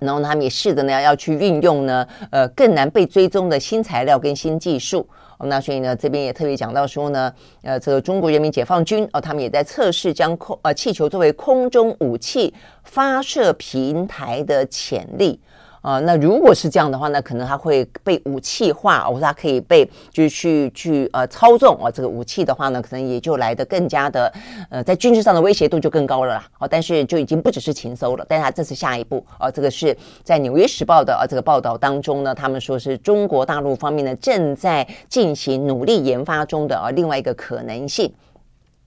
[0.00, 5.08] 然后他们也试着呢要去运用呢，呃，更难被追踪的新材料跟新技术。
[5.44, 7.32] 那所以呢，这边也特别讲到说呢，
[7.62, 12.52] 呃，这个中国人民解放军哦，他们也在测试将空呃气球作为空中武器
[12.84, 15.40] 发射平台的潜力。
[15.82, 24.30] 啊、呃，那如果是这样的话，那可能它会被武器化，或者它可以被就是去去呃操纵啊、这个武器的话呢，可能也就来得更加的
[24.68, 26.46] 呃，在军事上的威胁度就更高了啦。
[26.58, 38.12] 哦、但是就已经不只是情搜了，但是它这是下一步啊、这个是在《纽约时报》的啊、呃、这个报道当中呢，他们说是中国大陆方面呢正在进行努力研发中的啊、呃、另外一个可能性。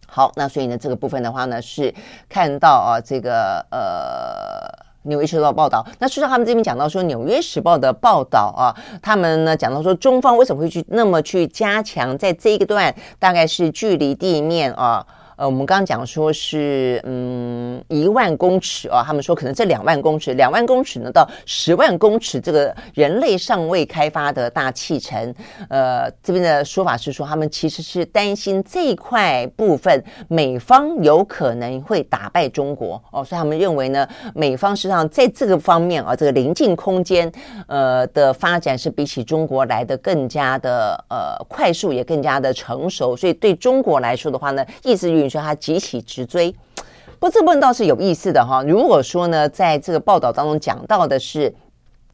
[0.06, 1.91] 好，那所以呢，这个部分的话呢是
[2.29, 4.92] 看到啊、这个呃。
[5.03, 15.05] 纽约时报报道，那事实上他们这边讲到说，纽约时报的报道啊，他们呢讲到说，中方为什么会去那么去加强在这一个段，大概是距离地面啊。
[15.35, 25.33] 呃我们刚刚讲说是嗯一万公尺啊，他们说可能这两万公尺，两万公尺呢到十万公尺，这个人类尚未开发的大气层，
[25.69, 33.01] 呃，这边的说法是说，他们其实是担心这一块部分美方有可能会打败中国。
[33.11, 37.31] 哦，所以他们认为呢，美方实际上在这个方面啊，这个临近空间
[37.67, 45.29] 呃的发展是比起中国来的更加的呃快速，也更加的成熟，所以对中国来说的话呢，意思就你。
[45.33, 46.51] 说他急起直追，
[47.19, 48.62] 不过这部分倒是有意思的哈。
[48.62, 51.51] 如果说呢，在这个报道当中讲到的是，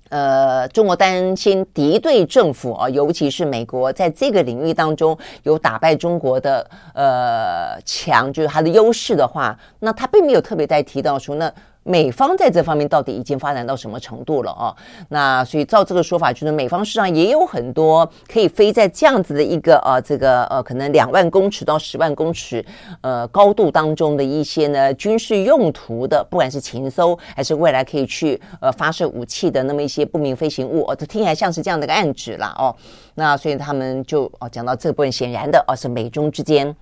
[0.08, 11.54] 呃，中国担心敌对政府啊，尤其是美国，在这个领域当中有打败中国的呃强，就是它的优势的话，那他并没有特别在提到说那。
[11.84, 14.76] 美方在这方面到底已经发展到什么程度了哦？
[15.08, 22.64] 那所以照这个说法，就是美方实际上也有很多可以飞在这样子的一个呃这个呃可能两万公尺到十万公尺
[23.02, 32.76] 呃高度当中的一些呢军事用途的，不管是情搜还是未来可以去呃发射武器的那么一些不明飞行物哦，这听起来像是这样的一个案子啦哦。
[33.16, 36.76] 那所以他们就哦讲到这部分，显然的哦是美中之间，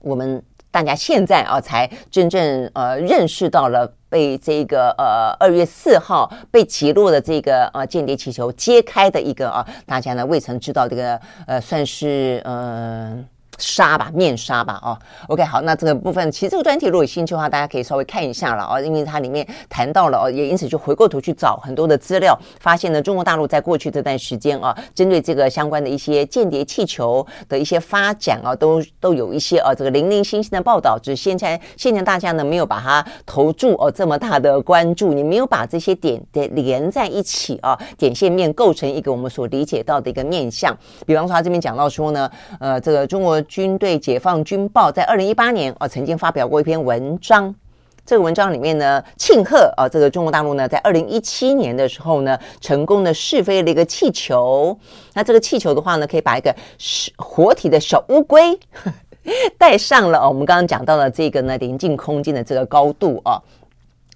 [0.00, 3.92] 我们大家现在啊才真正呃认识到了。
[4.14, 13.26] 被这个呃二月四号被击落的这个呃间谍气球揭开的一个啊，大家呢未曾知道这个呃算是嗯。
[13.58, 43.40] 纱吧，面纱吧，哦，OK，好，那这个部分其实这个专题如果有兴趣的话，大家可以稍微看一下了哦，因为它里面谈到了哦，也因此就回过头去找很多的资料，发现呢，中国大陆在过去这段时间啊，针对这个相关的一些间谍气球的一些发展啊，都都有一些啊这个零零星星的报道，只是现在现在大家呢没有把它投注哦这么大的关注，你没有把这些点点连在一起啊，点线面构成一个我们所理解到的一个面向，比方说他这边讲到说呢，呃，这个中国。
[43.44, 47.54] 军队解放军报在二零一八年啊，曾经发表过一篇文章。
[48.06, 54.78] 这个文章里面呢，庆贺啊，这个中国大陆呢，在二零一七年的时候呢，成功的试飞了一个气球。
[55.14, 58.58] 那这个气球的话呢，可以把一个是活体的小乌龟
[59.56, 60.28] 带上了。
[60.28, 63.40] 我们刚刚讲到了这个呢，临近空间的这个高度啊。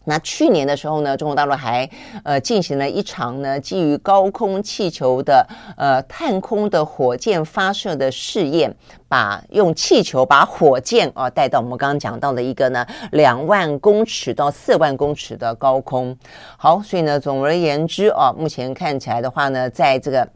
[0.09, 1.89] 那去年的时候呢，中国大陆还
[2.25, 8.75] 呃进行了一场呢基于高空气球的呃探空的火箭发射的试验，
[9.07, 16.17] 把用气球把火箭啊、带到我们刚刚讲到的一个呢两万公尺到四万公尺的高空。
[16.57, 20.27] 好，所以呢，总而言之啊，目前看起来的话呢，在这个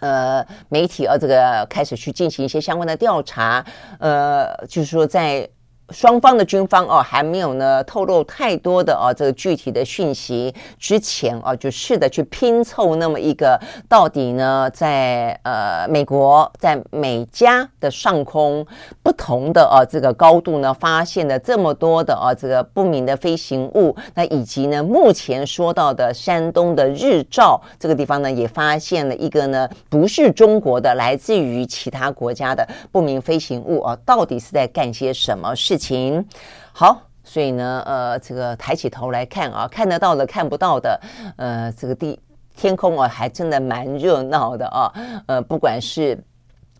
[0.00, 3.64] 呃媒体啊这个开始去进行一些相关的调查，
[4.00, 5.48] 呃，就是说在。
[5.94, 13.56] 双方的军方哦还没有呢透露太多的哦这个具体的讯息之前哦就试着去拼凑那么一个
[13.88, 18.66] 到底呢在呃美国在美加的上空
[19.04, 35.78] 不同的哦这个高度呢发现了这么多的哦这个不明的飞行物，那以及呢目前说到的山东的日照这个地方呢也发现了一个呢不是中国的来自于其他国家的不明飞行物哦到底是在干些什么事？
[35.78, 36.24] 情情
[36.72, 40.98] 好，所以呢，呃，这个抬起头来看啊，看得到的、看不到的，
[41.36, 42.18] 呃，这个地
[42.56, 44.90] 天空啊，还真的蛮热闹的啊，
[45.26, 46.18] 呃，不管是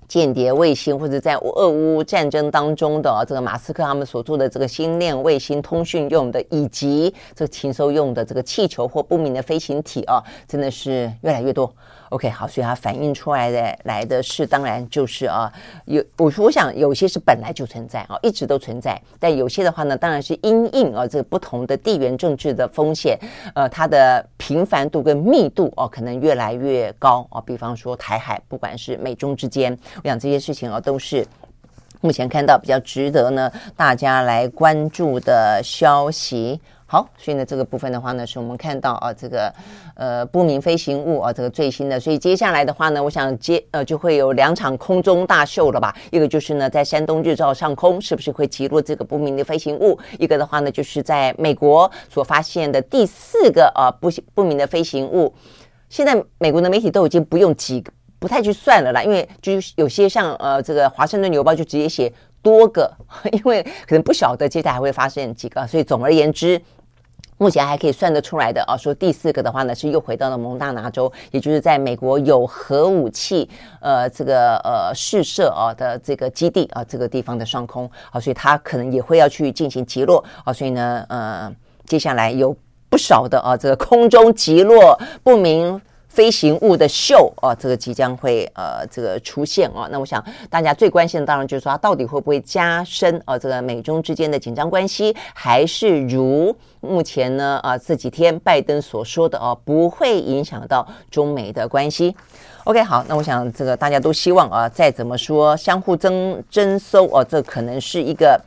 [0.09, 11.71] 间谍卫星，或者在俄乌战争当中的、这个马斯克他们所做的这个星链卫星通讯用的，以及这个禽兽用的这个气球或不明的飞行体啊，真的是越来越多。
[12.11, 15.53] OK，好，所以它反映出来的来的是，当然就是啊，
[15.87, 23.19] 有我我想有些是本来就存在啊，一直都存在，但有些的话呢，当然是因应啊这个不同的地缘政治的风险，
[23.55, 27.41] 呃，它的频繁度跟密度哦、啊，可能越来越高啊。
[27.41, 31.27] 比方说台海，不管是美中之间，我想这些事情啊，都是
[32.01, 36.61] 目前看到比较值得呢大家来关注的消息。
[36.87, 39.53] 好，所以呢，这个部分的话呢，是我们看到啊，这个
[39.97, 41.99] 呃不明飞行物啊，这个最新的。
[41.99, 45.97] 所以接下来的话呢，我想接呃就会有两场空中大秀了吧？
[46.11, 49.99] 一个就是呢，在山东日照上空是不是会击落这个不明的飞行物？
[50.19, 55.35] 一个的话呢，就是在美国所发现的第四个啊不不明的飞行物。
[55.89, 57.83] 现在美国的媒体都已经不用几
[58.19, 62.13] 不太去算了啦，因为就有些像呃这个华盛顿邮报就直接写
[62.45, 62.89] 多个，
[63.33, 66.61] 因为可能不晓得接下来还会发现几个，所以总而言之。
[67.37, 81.53] 目前还可以算得出来的啊，说第四个的话呢，是又回到了蒙大拿州，也就是在美国有核武器呃这个呃试射啊的这个基地啊这个地方的上空啊，所以它可能也会要去进行击落啊，所以呢呃
[81.87, 82.57] 接下来有
[82.89, 85.79] 不少的啊这个空中击落不明。
[86.15, 102.15] 飞行物的秀啊，这个即将会呃这个出现啊，那我想大家最关心的当然就是说它到底会不会加深啊这个美中之间的紧张关系，还是如目前呢啊这几天拜登所说的啊不会影响到中美的关系。
[102.63, 108.41] OK，好，那我想这个大家都希望啊再怎么说相互争争搜啊，这可能是一个。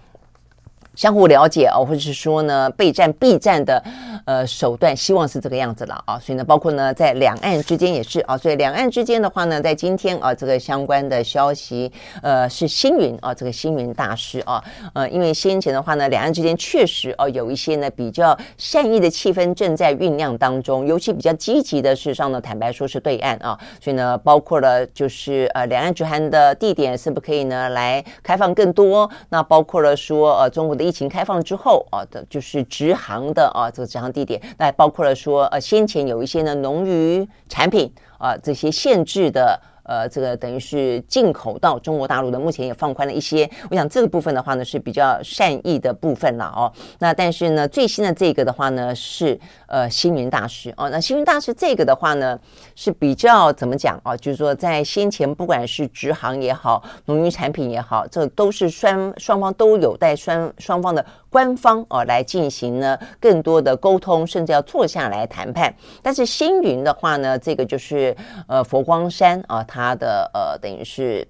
[0.98, 3.82] 相互了解啊，或者是说呢，备战避战的
[4.26, 6.18] 呃手段，希望是这个样子了啊。
[6.18, 8.36] 所以呢，包括呢，在两岸之间也是啊。
[8.36, 11.92] 所以两岸之间的话呢，在今天啊，这个相关的消息，
[12.24, 14.60] 呃，是星云啊，这个星云大师啊，
[14.94, 23.56] 呃，因为先前的话呢，两岸之间确实啊，有一些呢比较善意的气氛正在酝酿当中，尤其比较积极的，事上呢，坦白说是对岸啊。
[23.80, 29.08] 所以呢，包括了就是呃，两岸直航的地点是不可以呢来开放更多？
[29.30, 30.87] 那包括了说呃，中国的。
[30.88, 39.60] 疫情开放之后啊的，就是直航的啊，这个直航地点，那包括了说呃，先前有一些呢农渔产品啊这些限制的。
[39.90, 43.50] 呃，这个等于是进口到中国大陆的，目前也放宽了一些。
[43.72, 46.70] 我想这个部分的话呢，是比较善意的部分了哦。
[47.00, 50.90] 那但是呢，最新的这个的话呢，是呃星云大师哦。
[50.90, 52.40] 那星云大师这个的话呢，
[52.76, 54.18] 是比较怎么讲啊、哦？
[54.18, 61.06] 就是说在先前不管是直航也好，农渔产品也好，这、都是双双方都有待双双方的。
[61.30, 65.72] 官方哦来进行呢更多的沟通，甚至要坐下来谈判。
[66.02, 68.16] 但是星云的话呢，这个就是
[68.48, 71.28] 呃佛光山啊，它的呃等于是。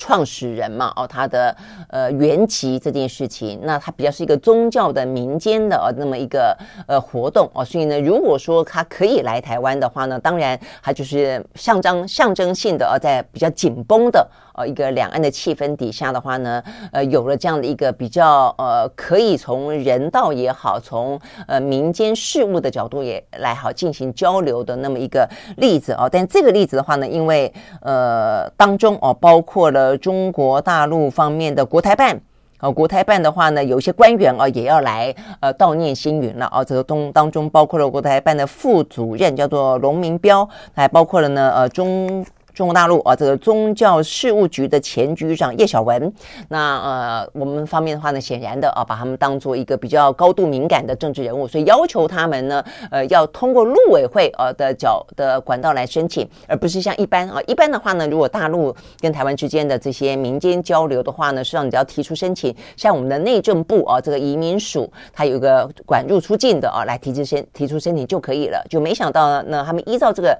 [0.00, 1.54] 创始人嘛，哦，他的
[1.90, 6.56] 呃原籍这件事情，那他比较是一个宗教的民间的呃那么一个
[6.88, 14.26] 呃活动哦，所以呢，如果说他可以来台湾的话呢，当然他就是象征象征性的呃，在比较紧绷的
[14.60, 29.96] 呃一个两岸的气氛底下的话呢，呃，有了这样的一个比较呃可以从人道也好，从呃民间事务的角度也来好进行交流的那么一个例子哦，但这个例子的话呢，因为呃当中哦包括了。
[30.00, 32.20] 中国大陆方面的国台办，
[32.58, 36.64] 呃，国台办的话呢，有一些官员啊，也要来呃悼念星云了啊。
[36.64, 42.24] 这个东当中包括了国台办的副主任，叫做龙明标，还包括了呢呃中。
[42.60, 46.12] 中国大陆啊，这个宗教事务局的前局长叶小文，
[46.50, 70.38] 那呃，我们方面的话呢，显然的啊，把他们当做一个比较高度敏感的政治人物，所以要求他们呢，呃，要通过陆委会呃的角的管道来申请，而不是像一般啊，一般的话呢，如果大陆跟台湾之间的这些民间交流的话呢，实际上你只要提出申请，像我们的内政部啊，这个移民署，它有一个管入出境的啊，来提出申提出申请就可以了，就没想到呢，那他们依照这个。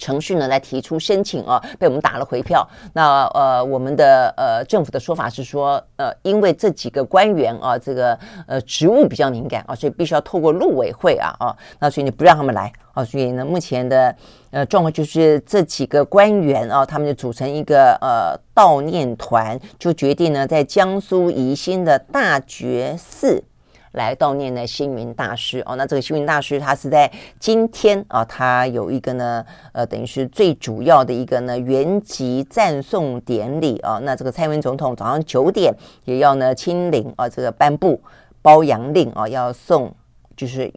[0.00, 2.66] 程序呢来提出申请啊，被我们打了回票。
[2.94, 14.16] 那呃，我们的呃政府的说法是说，呃，因为这几个官员啊，这个呃职务比较敏感啊，所以必须要透过陆委会啊啊，那所以你不让他们来啊，所以呢，目前的
[14.50, 23.44] 呃状况就是这几个官员啊，他们就组成一个呃悼念团，就决定呢在江苏宜兴的大觉寺。
[23.92, 33.98] 来悼念呢星云大师哦，那这个星云大师他是在今天啊，他有一个呢，呃，等于是最主要的一个呢圆寂赞颂典礼啊。
[34.02, 35.74] 那这个蔡英文总统早上九点
[36.04, 38.00] 也要呢亲临啊，这个颁布
[38.42, 39.92] 褒扬令啊，要送
[40.36, 40.72] 就是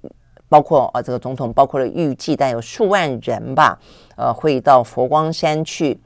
[0.50, 3.78] 包括啊这个总统包括了预计带有数万人吧，
[4.16, 6.00] 呃，会到佛光山去。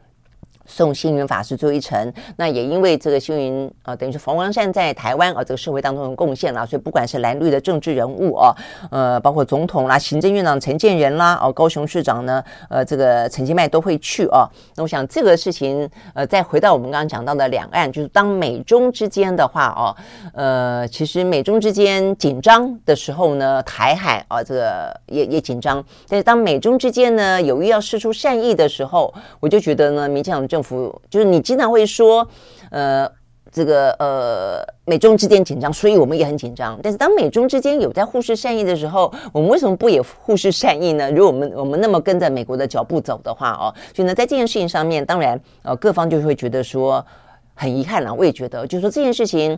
[0.68, 8.53] 送星云法师最后一程，那也因为这个星云啊，等于是佛光山在台湾啊这个社会当中的贡献了，所以不管是蓝绿的政治人物啊，
[8.91, 14.47] 呃，包括总统啦、行政院长陈建仁啦，哦，高雄市长呢，呃，这个陈其迈都会去啊。
[14.76, 19.95] 那我想这个事情，呃，再回到我们刚刚讲到的两岸，就是当美中之间的话哦，
[20.34, 32.28] 呃，其实美中之间紧张的时候呢，台海啊这个也也紧张，但是当美中之间呢有意要释出善意的时候，我就觉得呢，民进党政府就是你经常会说，
[32.72, 33.08] 呃，
[33.51, 36.80] 这个呃，美中之间紧张，所以我们也很紧张。
[36.82, 41.12] 但是当美中之间有在互视善意的时候，我们为什么不也互视善意呢？
[41.12, 47.05] 如果我们我们那么跟着美国的脚步走的话哦，所以呢，在这件事情上面，当然呃，各方就会觉得说
[47.53, 48.12] 很遗憾了。
[48.12, 49.55] 我也觉得，就是说这件事情。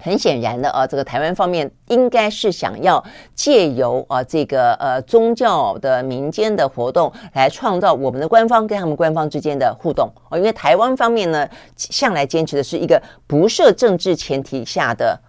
[0.00, 3.02] 很显然的啊，这个台湾方面应该是想要
[3.34, 15.20] 借由啊这个呃宗教的民间的活动来创造我们的官方跟他们官方之间的互动哦，因为台湾方面呢向来坚持的是一个不设政治前提下的。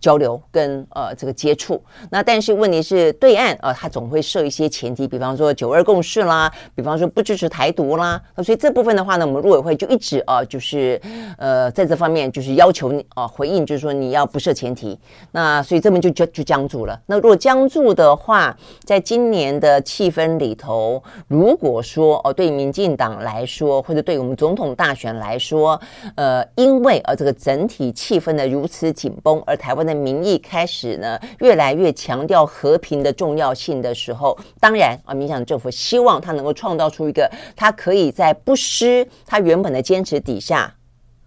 [0.00, 11.00] 交流跟呃这个接触，那但是问题是对岸啊，他总会设一些前提，比方说九二共识啦，比方说不支持台独啦，那所以这部分的话呢，我们陆委会就一直啊，就是
[11.36, 14.96] 呃在这方面就是要求你啊回应，就是说你要不设前提，
[15.32, 17.00] 那所以这边就就就僵住了。
[17.06, 25.80] 那如果僵住的话，在今年的气氛里头，如果说哦对民进党来说，或者对我们总统大选来说，
[26.14, 29.87] 呃，因为啊这个整体气氛的如此紧绷，而台湾。
[29.88, 40.72] 的民意开始呢，越来越强调和平的重要性的时候，当然啊，民进政府希望他能够创造出一个他可以在不失他原本的坚持底下，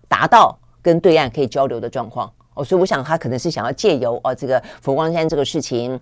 [0.07, 5.99] 达到跟对岸可以交流的状况哦，所以我想他可能是想要借由哦这个佛光山这个事情，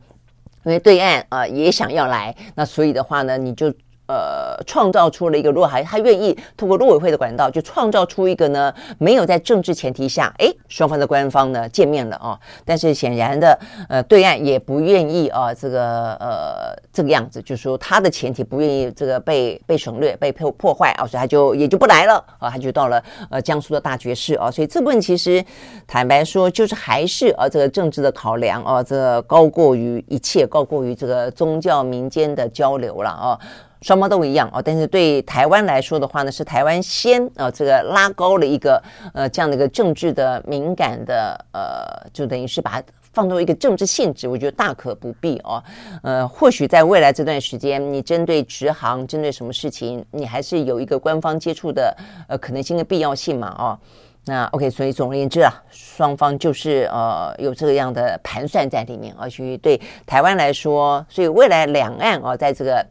[0.65, 3.73] 因为对岸啊也想要来，那所以的话呢，你就。
[4.09, 12.39] 呃，创造出了一个，如果还他愿意通过陆委会的管道，就创造出一个呢，没有在政治前提下，哎，双方的官方呢见面了啊。
[12.65, 24.49] 但是显然的，呃，对岸也不愿意啊，这个呃这个样子，就是说他的前提不愿意这个被被省略、被破破坏啊，所以他就也就不来了啊，他就到了呃江苏的大觉寺啊。
[24.49, 25.45] 所以这部分其实
[25.85, 33.39] 坦白说，就是还是啊这个政治的考量啊，这个高过于一切，高过于这个宗教民间的交流了啊。
[33.81, 38.81] 双方都一样哦，但是对台湾来说的话呢，是台湾先啊，这个拉高了一个
[39.13, 45.63] 呃这样的一个政治的敏感的呃，就等于是把它放作一个政治性质，我觉得大可不必哦。
[46.03, 51.95] 呃，或许在未来这段时间，你针对直航，针对什么事情，你还是有一个官方接触的
[52.27, 53.79] 呃可能性的必要性嘛哦。
[54.25, 62.85] 那 OK，所以总而言之啊，双方就是呃有这个样的盘算在里面，而且对台湾来说，所以未来两岸啊，在这个。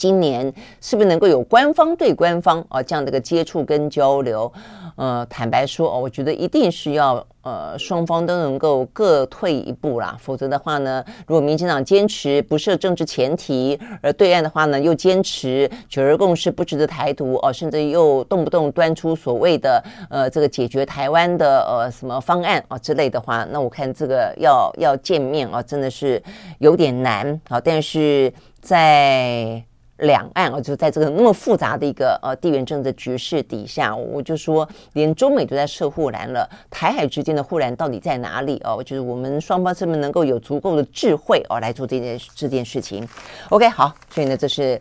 [0.00, 4.50] 今年是不是能够有官方对官方啊这样的一个接触跟交流？
[4.96, 26.22] 呃，坦白说哦，我觉得一定是要呃双方都能够各退一步啦，否则的话呢，如果民进党坚持不设政治前提，而对岸的话呢又坚持九二共识不值得台独哦，甚至又动不动端出所谓的呃这个解决台湾的呃什么方案啊之类的话，那我看这个要要见面啊，真的是
[26.58, 29.62] 有点难啊，但是在。
[30.00, 38.82] 两岸啊，就在这个那么复杂的一个呃地缘政治局势底下，我就说，连中美都在设护栏了，台海之间的护栏到底在哪里哦？
[38.82, 43.06] 就是我们双方是不是能够有足够的智慧哦来做这件这件事情
[43.50, 44.80] ？OK，好，所以呢，这是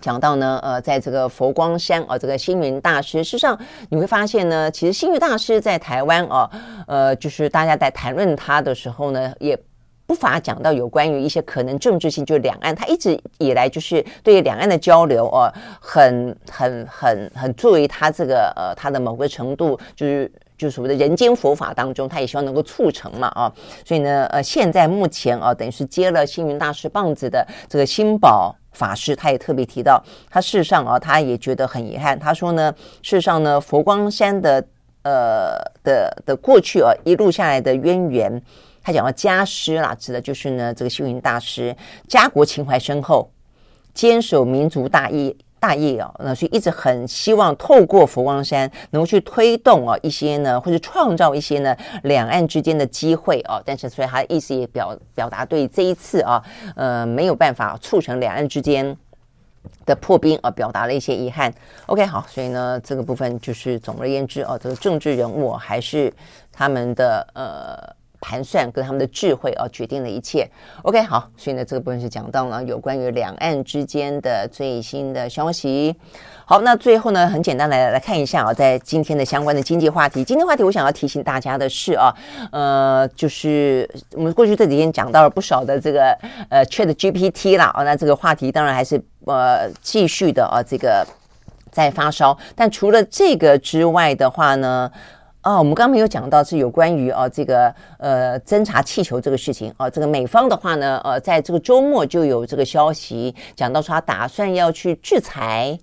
[0.00, 6.50] 讲到呢，呃，在这个佛光山啊，这个星云大师，事实上你会发现呢，其实星云大师在台湾啊，
[6.86, 9.58] 呃，就是大家在谈论他的时候呢，也。
[10.12, 15.50] 无法讲到有关于一些可能政治性，就是两岸，他一直以来就是对两岸的交流哦，
[15.80, 23.50] 很很很很作为他这个呃他的某个程度，就是就是所谓的人间佛法当中，他也希望能够促成嘛啊，
[23.86, 32.18] 所以呢呃现在目前啊等于是接了星云大师棒子的这个新宝法师他也特别提到，他事实上啊，他也觉得很遗憾。
[32.18, 34.62] 他说呢，事实上呢，佛光山的
[35.04, 38.42] 呃的的过去啊，一路下来的渊源，
[38.82, 41.76] 他讲到家师啦，指的就是呢这个秀云大师，
[42.08, 43.30] 家国情怀深厚，
[43.94, 45.36] 坚守民族大义。
[45.62, 53.62] 大业哦，那所以一直很希望透过佛光山能够去推动啊一些呢，或者创造一些呢两岸之间的机会哦。
[53.64, 56.42] 但是所以他的意思也表表达对这一次啊，
[56.74, 58.98] 呃没有办法促成两岸之间
[59.86, 61.54] 的破冰啊，表达了一些遗憾。
[61.86, 66.12] OK，好，所以呢这个部分就是总而言之哦，这个政治人物还是
[66.50, 68.01] 他们的呃。
[68.22, 70.48] 盘算跟他们的智慧啊，决定了一切。
[70.82, 75.94] OK，好，所以呢，这个部分是讲到了有关于两岸之间的最新的消息。
[76.46, 80.22] 好，那最后呢，很简单来来看一下啊，在今天的相关的经济话题。
[80.22, 82.14] 今天话题，我想要提醒大家的是啊，
[82.52, 86.16] 呃，就是我们过去这几天讲到了不少的这个
[86.48, 91.04] 呃 Chat GPT 啦，哦，那这个话题当然还是呃继续的啊，这个
[91.72, 92.38] 在发烧。
[92.54, 94.88] 但除了这个之外的话呢？
[95.42, 105.76] 啊、哦，我们刚刚没有讲到是有关于啊这个呃侦察气球这个事情啊，这个美方的话呢，呃，在这个周末就有这个消息讲到说他打算要去制裁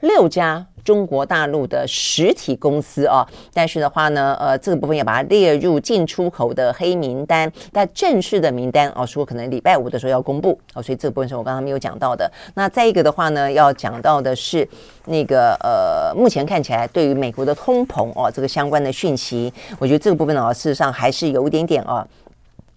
[0.00, 0.66] 六家。
[0.84, 12.32] 中国大陆的实体公司啊，但是的话呢，呃，这个部分要把它列入进出口的黑名单，但正式的名单哦，说可能礼拜五的时候要公布哦，所以这个部分是我刚刚没有讲到的。
[12.54, 14.66] 那再一个的话呢，要讲到的是
[15.04, 22.06] 那个呃，目前看起来对于美国的通膨哦，这个相关的讯息，我觉得这个部分呢，事实上还是有一点点啊。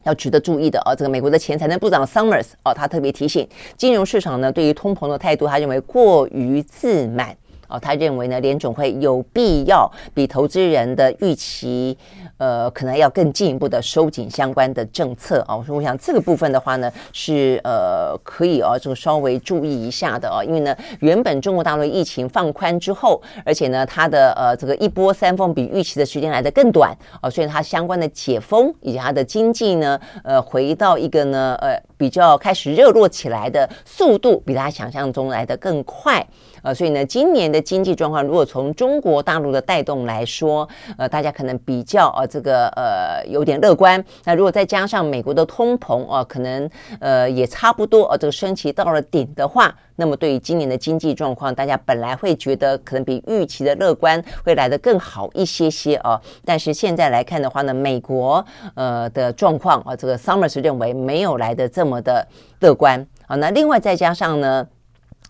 [0.04, 3.48] 要值得注意的啊，这个美国的前财政部长 Summers 哦，他特别提醒
[3.78, 7.36] 金融市场呢，对于通膨的态度，他认为过于自满。
[7.72, 11.98] 哦，他认为呢，联总会有必要比投资人的预期，
[12.38, 15.56] 呃，可能要更进一步的收紧相关的政策啊。
[15.66, 20.44] 所以我想这个部分的话呢，是呃可以哦，这个稍微注意一下的哦。
[20.44, 36.26] 因为呢，原本中国大陆疫情放宽之后，而且呢，它的呃这个一波三凤比预期的时间来得更短啊，所以它相关的解封以及它的经济呢，呃，回到一个呢，呃，比较开始热络起来的速度，比他想象中来得更快。
[36.62, 44.04] 呃，所以呢，今年的经济状况，如果从中国大陆的带动来说，呃，大家可能比较呃这个呃有点乐观。
[44.26, 58.44] 那如果再加上美国的通膨哦、可能呃也差不多呃这个升旗到了顶的话，那么对于今年的经济状况，大家本来会觉得可能比预期的乐观会来得更好一些些哦、但是现在来看的话呢，美国
[58.76, 62.28] 呃的状况啊、这个 Summers 认为没有来得这么的
[62.60, 64.68] 乐观啊、那另外再加上呢。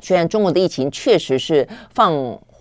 [0.02, 2.14] 虽然中国的疫情确实是放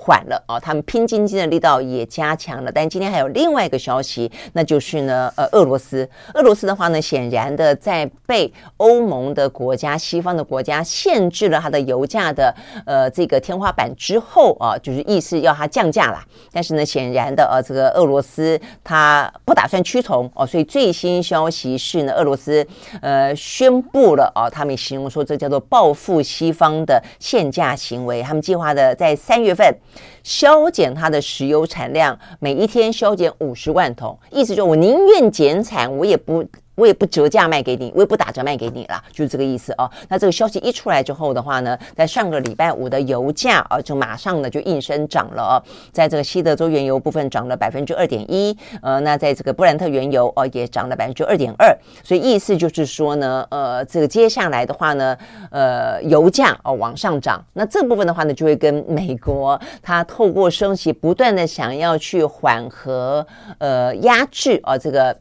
[0.03, 2.73] 缓了啊，他们拼经济的力道也加强了。
[2.73, 12.55] 但今天还有另外一个消息，那就是呢，呃，俄罗斯，俄罗斯的话呢，显然的在被欧盟的国家、西方的国家限制了它的油价的
[12.87, 16.25] 呃这个天花板之后啊，就是意思要它降价了。
[16.51, 22.67] 但是呢，显然的呃，这个俄罗斯它不打算屈从哦，所以最新消息是呢，俄罗斯
[23.03, 29.77] 呃宣布了啊，他们形容说这叫做报复西方的限价行为，他们计划的在三月份。
[30.23, 36.45] 削减它的石油产量，每一天削减五十万桶，意思就是我宁愿减产，我也不。
[36.81, 39.89] 我也不折价卖给你，我也不打折卖给你了，就是这个意思哦。
[40.09, 45.55] 那这个消息一出来之后的话呢，在上个礼拜五的油价啊，就马上呢就应声涨了哦。
[45.93, 51.77] 在这个西德州原油部分涨了百分之二点一，呃，那在这个布兰特原油哦也涨了百分之二点二。
[52.03, 55.15] 所以意思就是说呢，呃，这个接下来的话呢，
[55.51, 63.27] 呃，油价哦往上涨，那这部分的话呢，就会跟美国它透过升息不断的想要去缓和
[63.59, 65.15] 呃压制啊这个。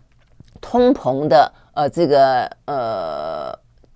[0.61, 3.51] 通膨的呃这个呃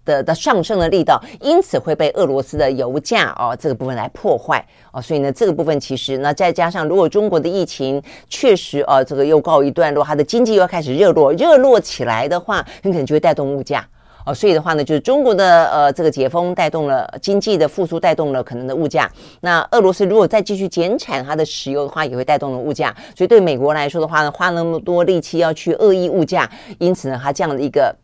[0.06, 13.88] 的的上升的力道，因此会被俄罗斯的油价哦这个部分来破坏哦，所以呢这个部分其实那再加上如果中国的疫情确实啊这个又告一段落，它的经济又要开始热络热络起来的话，很可能就会带动物价。
[14.26, 19.10] 哦，所以的话呢，就是中国的呃这个解封带动了经济的复苏，带动了可能的物价。
[19.42, 22.96] 那俄罗斯如果再继续减产它的石油的话，也会带动了物价。
[23.16, 26.50] 所以对美国来说的话呢，花那么多力气要去恶意物价，
[26.80, 27.96] 因此呢，它这样的一个。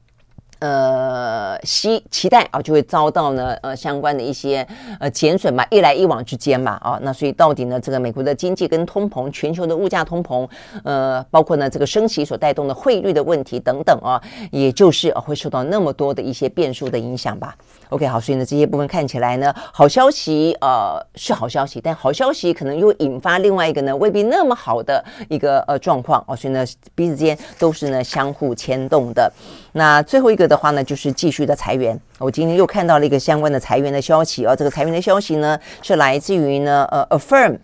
[0.60, 4.68] 呃，期期待啊，就会遭到呢呃相关的一些
[4.99, 10.47] 呃减损嘛，一来一往之间嘛啊，那所以到底呢这个美国的经济跟通膨，全球的物价通膨，
[10.84, 17.55] 呃，包括呢这个升息所带动的汇率的问题等等啊，也就是会受到那么多的一些变数的影响吧。
[17.90, 26.64] OK，好，所以呢这些部分看起来呢好消息呃是好消息，但好消息可能又引发另外一个呢未必那么好的一个呃状况哦，所以呢
[26.94, 29.32] 彼此之间都是呢相互牵动的。
[29.72, 32.00] 那最后一个的话呢，就是继续的裁员。
[32.20, 37.58] 我今天又看到了一个相关的裁员的消息哦，这个裁员的消息呢是来自于呢呃 Affirm。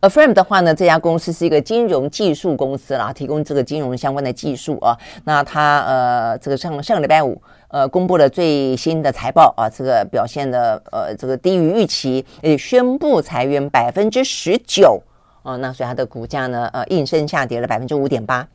[0.00, 4.98] Affirm 的话呢，这家公司是一个金融技术公司啦，提供这个金融相关的技术啊。
[5.24, 15.02] 那它呃，这个上上个礼拜五呃，公布了最新的财报啊，这个表现的呃，这个低于预期，也宣布裁员百分之十九
[15.42, 15.56] 啊。
[15.56, 18.46] 那所以它的股价呢，呃，应声下跌了百分之五点八。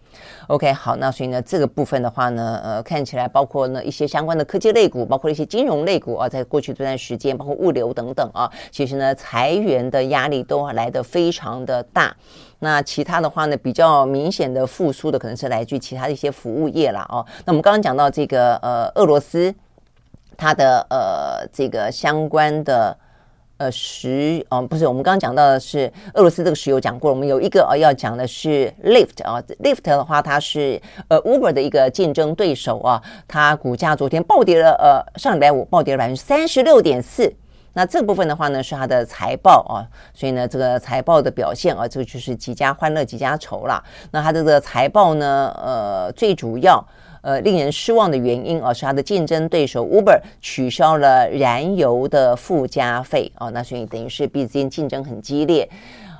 [0.47, 12.15] OK，好，那所以呢，这个部分的话呢，呃，看起来包括呢一些相关的科技类股，包括一些金融类股啊，在过去这段时间，包括物流等等啊，其实呢，裁员的压力都来得非常的大。
[12.59, 17.25] 那其他的话呢，比较明显的复苏的，可能是来自于其他的一些服务业了哦。
[17.45, 19.53] 那我们刚刚讲到这个呃，俄罗斯
[20.37, 22.95] 它的呃这个相关的。
[23.59, 27.13] 呃，石哦，不是，我们刚刚讲到的是俄罗斯这个石油讲过了。
[27.13, 37.29] 我们有一个哦，要讲的是 Lyft 啊，Lyft 的话，它是呃 Uber 的一个竞争对手啊，它股价昨天暴跌了，呃，上礼拜五暴跌了百分之三十六点四。
[37.79, 43.81] 那这部分的话呢，是它的财报啊，所以呢，这个财报的表现啊，这个就是几家欢乐几家愁了。
[44.11, 46.85] 那它这个财报呢，呃，最主要。
[47.21, 55.69] 呃，令人失望的原因啊，是它的竞争对手 Uber 取消了燃油的附加费啊，那所以等于是彼此间竞争很激烈。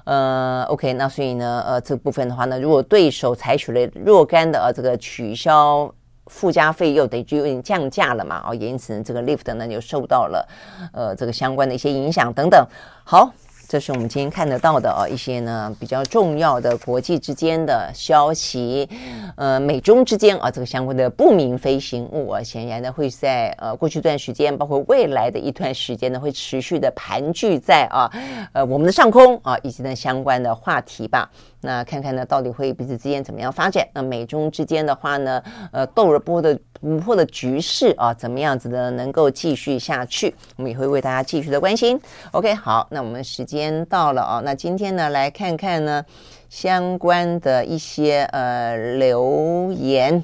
[0.05, 5.89] 呃，OK，那所以呢，呃，这部分的话呢，如果对手采取了若干的呃这个取消
[6.30, 10.48] 附加费，又得就降价了嘛，哦，也因此，这个 lift 呢就受到了
[10.94, 12.66] 呃这个相关的一些影响等等。
[13.04, 13.30] 好。
[13.70, 18.89] 这是我们今天看得到的啊，一些呢比较重要的国际之间的消息，
[19.36, 28.11] 呃，美中之间啊，这个相关的不明飞行物啊，显然呢会在呃过去一段时间，包括未来的一段时间呢，会持续的盘踞在啊
[28.53, 31.30] 呃我们的上空啊，以及呢相关的话题吧。
[31.61, 33.88] 那看看呢，到底会彼此之间怎么样发展？
[33.93, 40.34] 那美中之间的话呢，呃，斗而不的不破的局势啊，怎么样子的能够继续下去？
[40.56, 42.00] 我们也会为大家继续的关心。
[42.32, 46.06] OK，好，那我们时间到了啊，那今天呢，来看看呢
[46.50, 50.24] 相关的一些呃留言。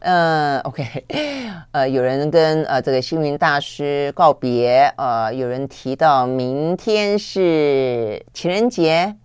[0.00, 0.84] 嗯、，OK，
[1.72, 9.16] 呃，有人跟呃这个星云大师告别，呃，有人提到明天是情人节。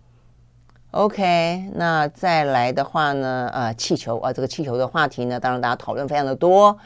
[0.92, 3.50] OK，那再来的话呢？
[3.54, 6.78] 呃，气球啊，这个气球的话题呢，当然大家讨论非常的多。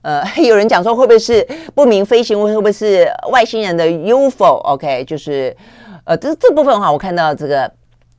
[0.00, 5.54] 呃， 有人讲说会不会是不明飞行物，会不会是外星人的 UFO？OK，就是
[6.04, 7.70] 呃，这这部分的话，我看到这个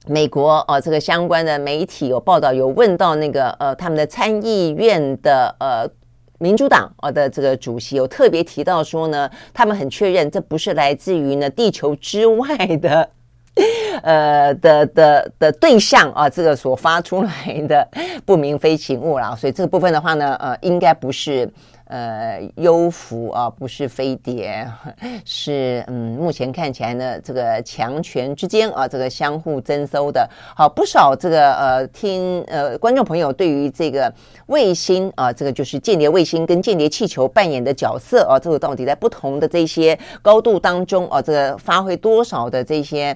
[0.06, 5.90] 美国啊，这个相关的媒体有报道，有问到那个呃，他们的参议院的呃
[6.38, 13.10] 民主党啊的这个主席有特别提到说呢，他们很确认这不是来自于呢地球之外的。
[14.04, 17.88] 呃的的的对象啊，这个所发出来的
[18.26, 21.48] 不明飞行物啦， 所以这个部分的话呢，呃，应该不是
[21.86, 24.66] 呃幽浮啊，不是飞碟，
[25.26, 34.12] 是嗯，目前看起来呢，这个强权之间啊，这个相互征收的，好不少这个呃听呃观众朋友对于这个
[34.46, 43.16] 卫星啊，这个就是间谍卫星跟间谍气球扮演的角色啊，这个到底在不同的这些高度当中啊，这个发挥多少的这些。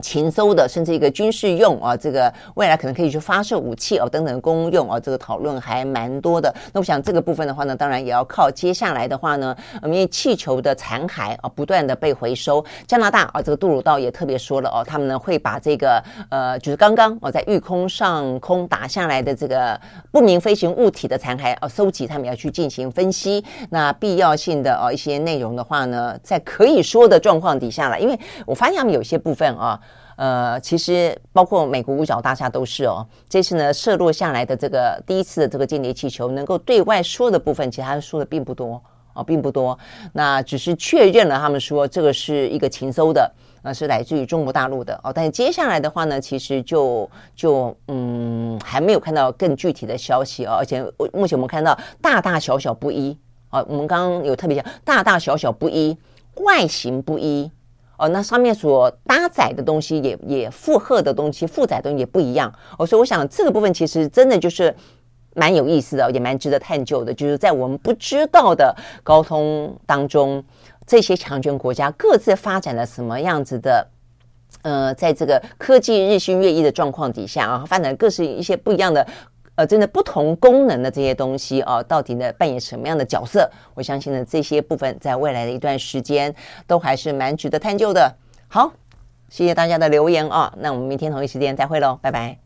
[0.00, 6.54] 情搜的，甚至一个军事用啊，这个未来可能可以去发射武器哦，等等公用啊，这个讨论还蛮多的。
[6.72, 12.64] 那我想这个部分的话呢，当然也要靠接下来的话呢，因为气球的残骸啊不断的被回收。
[12.86, 19.80] 加拿大啊，这个杜鲁道也特别说了哦，他们呢会把这个呃，就是刚刚哦在御空上空打下来的这个
[20.10, 23.42] 不明飞行物体的残骸啊，收集，他们要去进行分析。
[23.70, 29.80] 那必要性的哦一些内容的话呢，在可以说的状况底下了，因为我发现他们有些部分啊。
[30.16, 33.06] 呃，其实包括美国五角大厦都是哦。
[33.28, 39.78] 这次呢，射落下来的这个第一次的这个间谍气球，能够对外说的部分，其实他说的并不多哦，并不多。
[40.14, 43.30] 那只是确认了他们说这个是一个情搜的，
[43.62, 45.12] 呃，是来自于中国大陆的哦。
[45.12, 50.56] 但是接下来的话呢，其实就就嗯，还没有看到更具体的消息哦。
[50.58, 53.14] 而且我目前我们看到大大小小不一
[53.50, 55.94] 啊，我们刚刚有特别讲大大小小不一，
[56.36, 57.50] 外形不一。
[57.98, 64.74] 哦，那上面所搭载的东西也也负荷的东西、负载的东西也不一样哦，所以我想这个部分其实真的就是
[65.34, 67.12] 蛮有意思的，也蛮值得探究的。
[67.12, 70.42] 就是在我们不知道的高通当中，
[70.86, 73.86] 这些强权国家各自发展了什么样子的，
[74.62, 79.06] 呃，在这个科技日新月异的状况底下啊，发展各式一些不一样的。
[79.56, 83.50] 呃，真的不同功能的这些东西哦，到底呢扮演什么样的角色？
[83.74, 86.34] 我相信呢，这些部分在未来的一段时间
[86.66, 88.14] 都还是蛮值得探究的。
[88.48, 88.72] 好，
[89.28, 92.45] 谢谢大家的留言啊，那我们明天同一时间再会喽，拜拜。